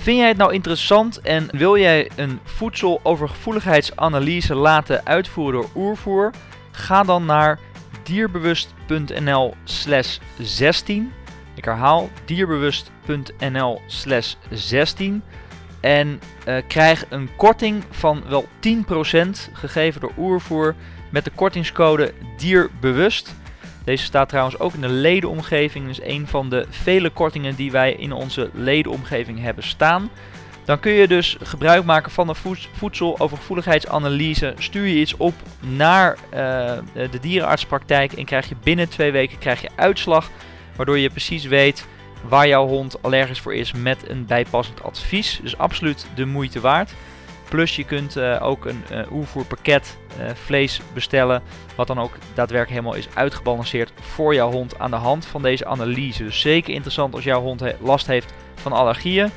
[0.00, 6.32] Vind jij het nou interessant en wil jij een voedselovergevoeligheidsanalyse laten uitvoeren door Oervoer?
[6.70, 7.58] Ga dan naar
[8.02, 11.12] dierbewust.nl slash 16.
[11.54, 15.22] Ik herhaal dierbewust.nl slash 16.
[15.80, 18.48] En uh, krijg een korting van wel 10%
[19.52, 20.74] gegeven door Oervoer
[21.10, 23.34] met de kortingscode dierbewust.
[23.88, 25.86] Deze staat trouwens ook in de ledenomgeving.
[25.86, 30.10] Dus een van de vele kortingen die wij in onze ledenomgeving hebben staan.
[30.64, 34.54] Dan kun je dus gebruik maken van een voedselovergevoeligheidsanalyse.
[34.58, 36.38] Stuur je iets op naar uh,
[36.92, 40.30] de dierenartspraktijk en krijg je binnen twee weken krijg je uitslag.
[40.76, 41.86] Waardoor je precies weet
[42.28, 45.40] waar jouw hond allergisch voor is met een bijpassend advies.
[45.42, 46.94] Dus absoluut de moeite waard.
[47.48, 51.42] Plus je kunt uh, ook een uh, oervoerpakket uh, vlees bestellen.
[51.76, 55.66] Wat dan ook daadwerkelijk helemaal is uitgebalanceerd voor jouw hond aan de hand van deze
[55.66, 56.24] analyse.
[56.24, 59.30] Dus zeker interessant als jouw hond last heeft van allergieën.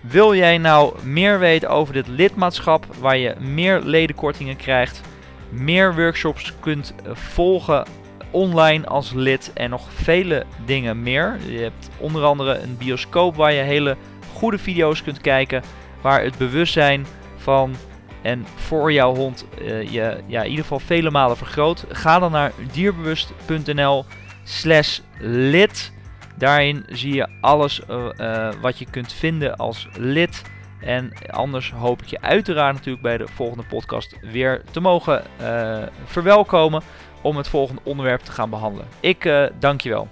[0.00, 5.00] Wil jij nou meer weten over dit lidmaatschap waar je meer ledenkortingen krijgt,
[5.48, 7.86] meer workshops kunt volgen
[8.30, 11.38] online als lid en nog vele dingen meer.
[11.46, 13.96] Je hebt onder andere een bioscoop waar je hele
[14.32, 15.62] goede video's kunt kijken,
[16.00, 17.06] waar het bewustzijn
[17.40, 17.74] van
[18.22, 21.84] en voor jouw hond uh, je ja, in ieder geval vele malen vergroot.
[21.88, 24.04] Ga dan naar dierbewust.nl
[24.44, 25.92] slash lid.
[26.36, 30.42] Daarin zie je alles uh, uh, wat je kunt vinden als lid.
[30.80, 35.22] En anders hoop ik je uiteraard natuurlijk bij de volgende podcast weer te mogen
[36.04, 36.82] verwelkomen
[37.20, 38.88] om het volgende onderwerp te gaan behandelen.
[39.00, 40.08] Ik dank je wel.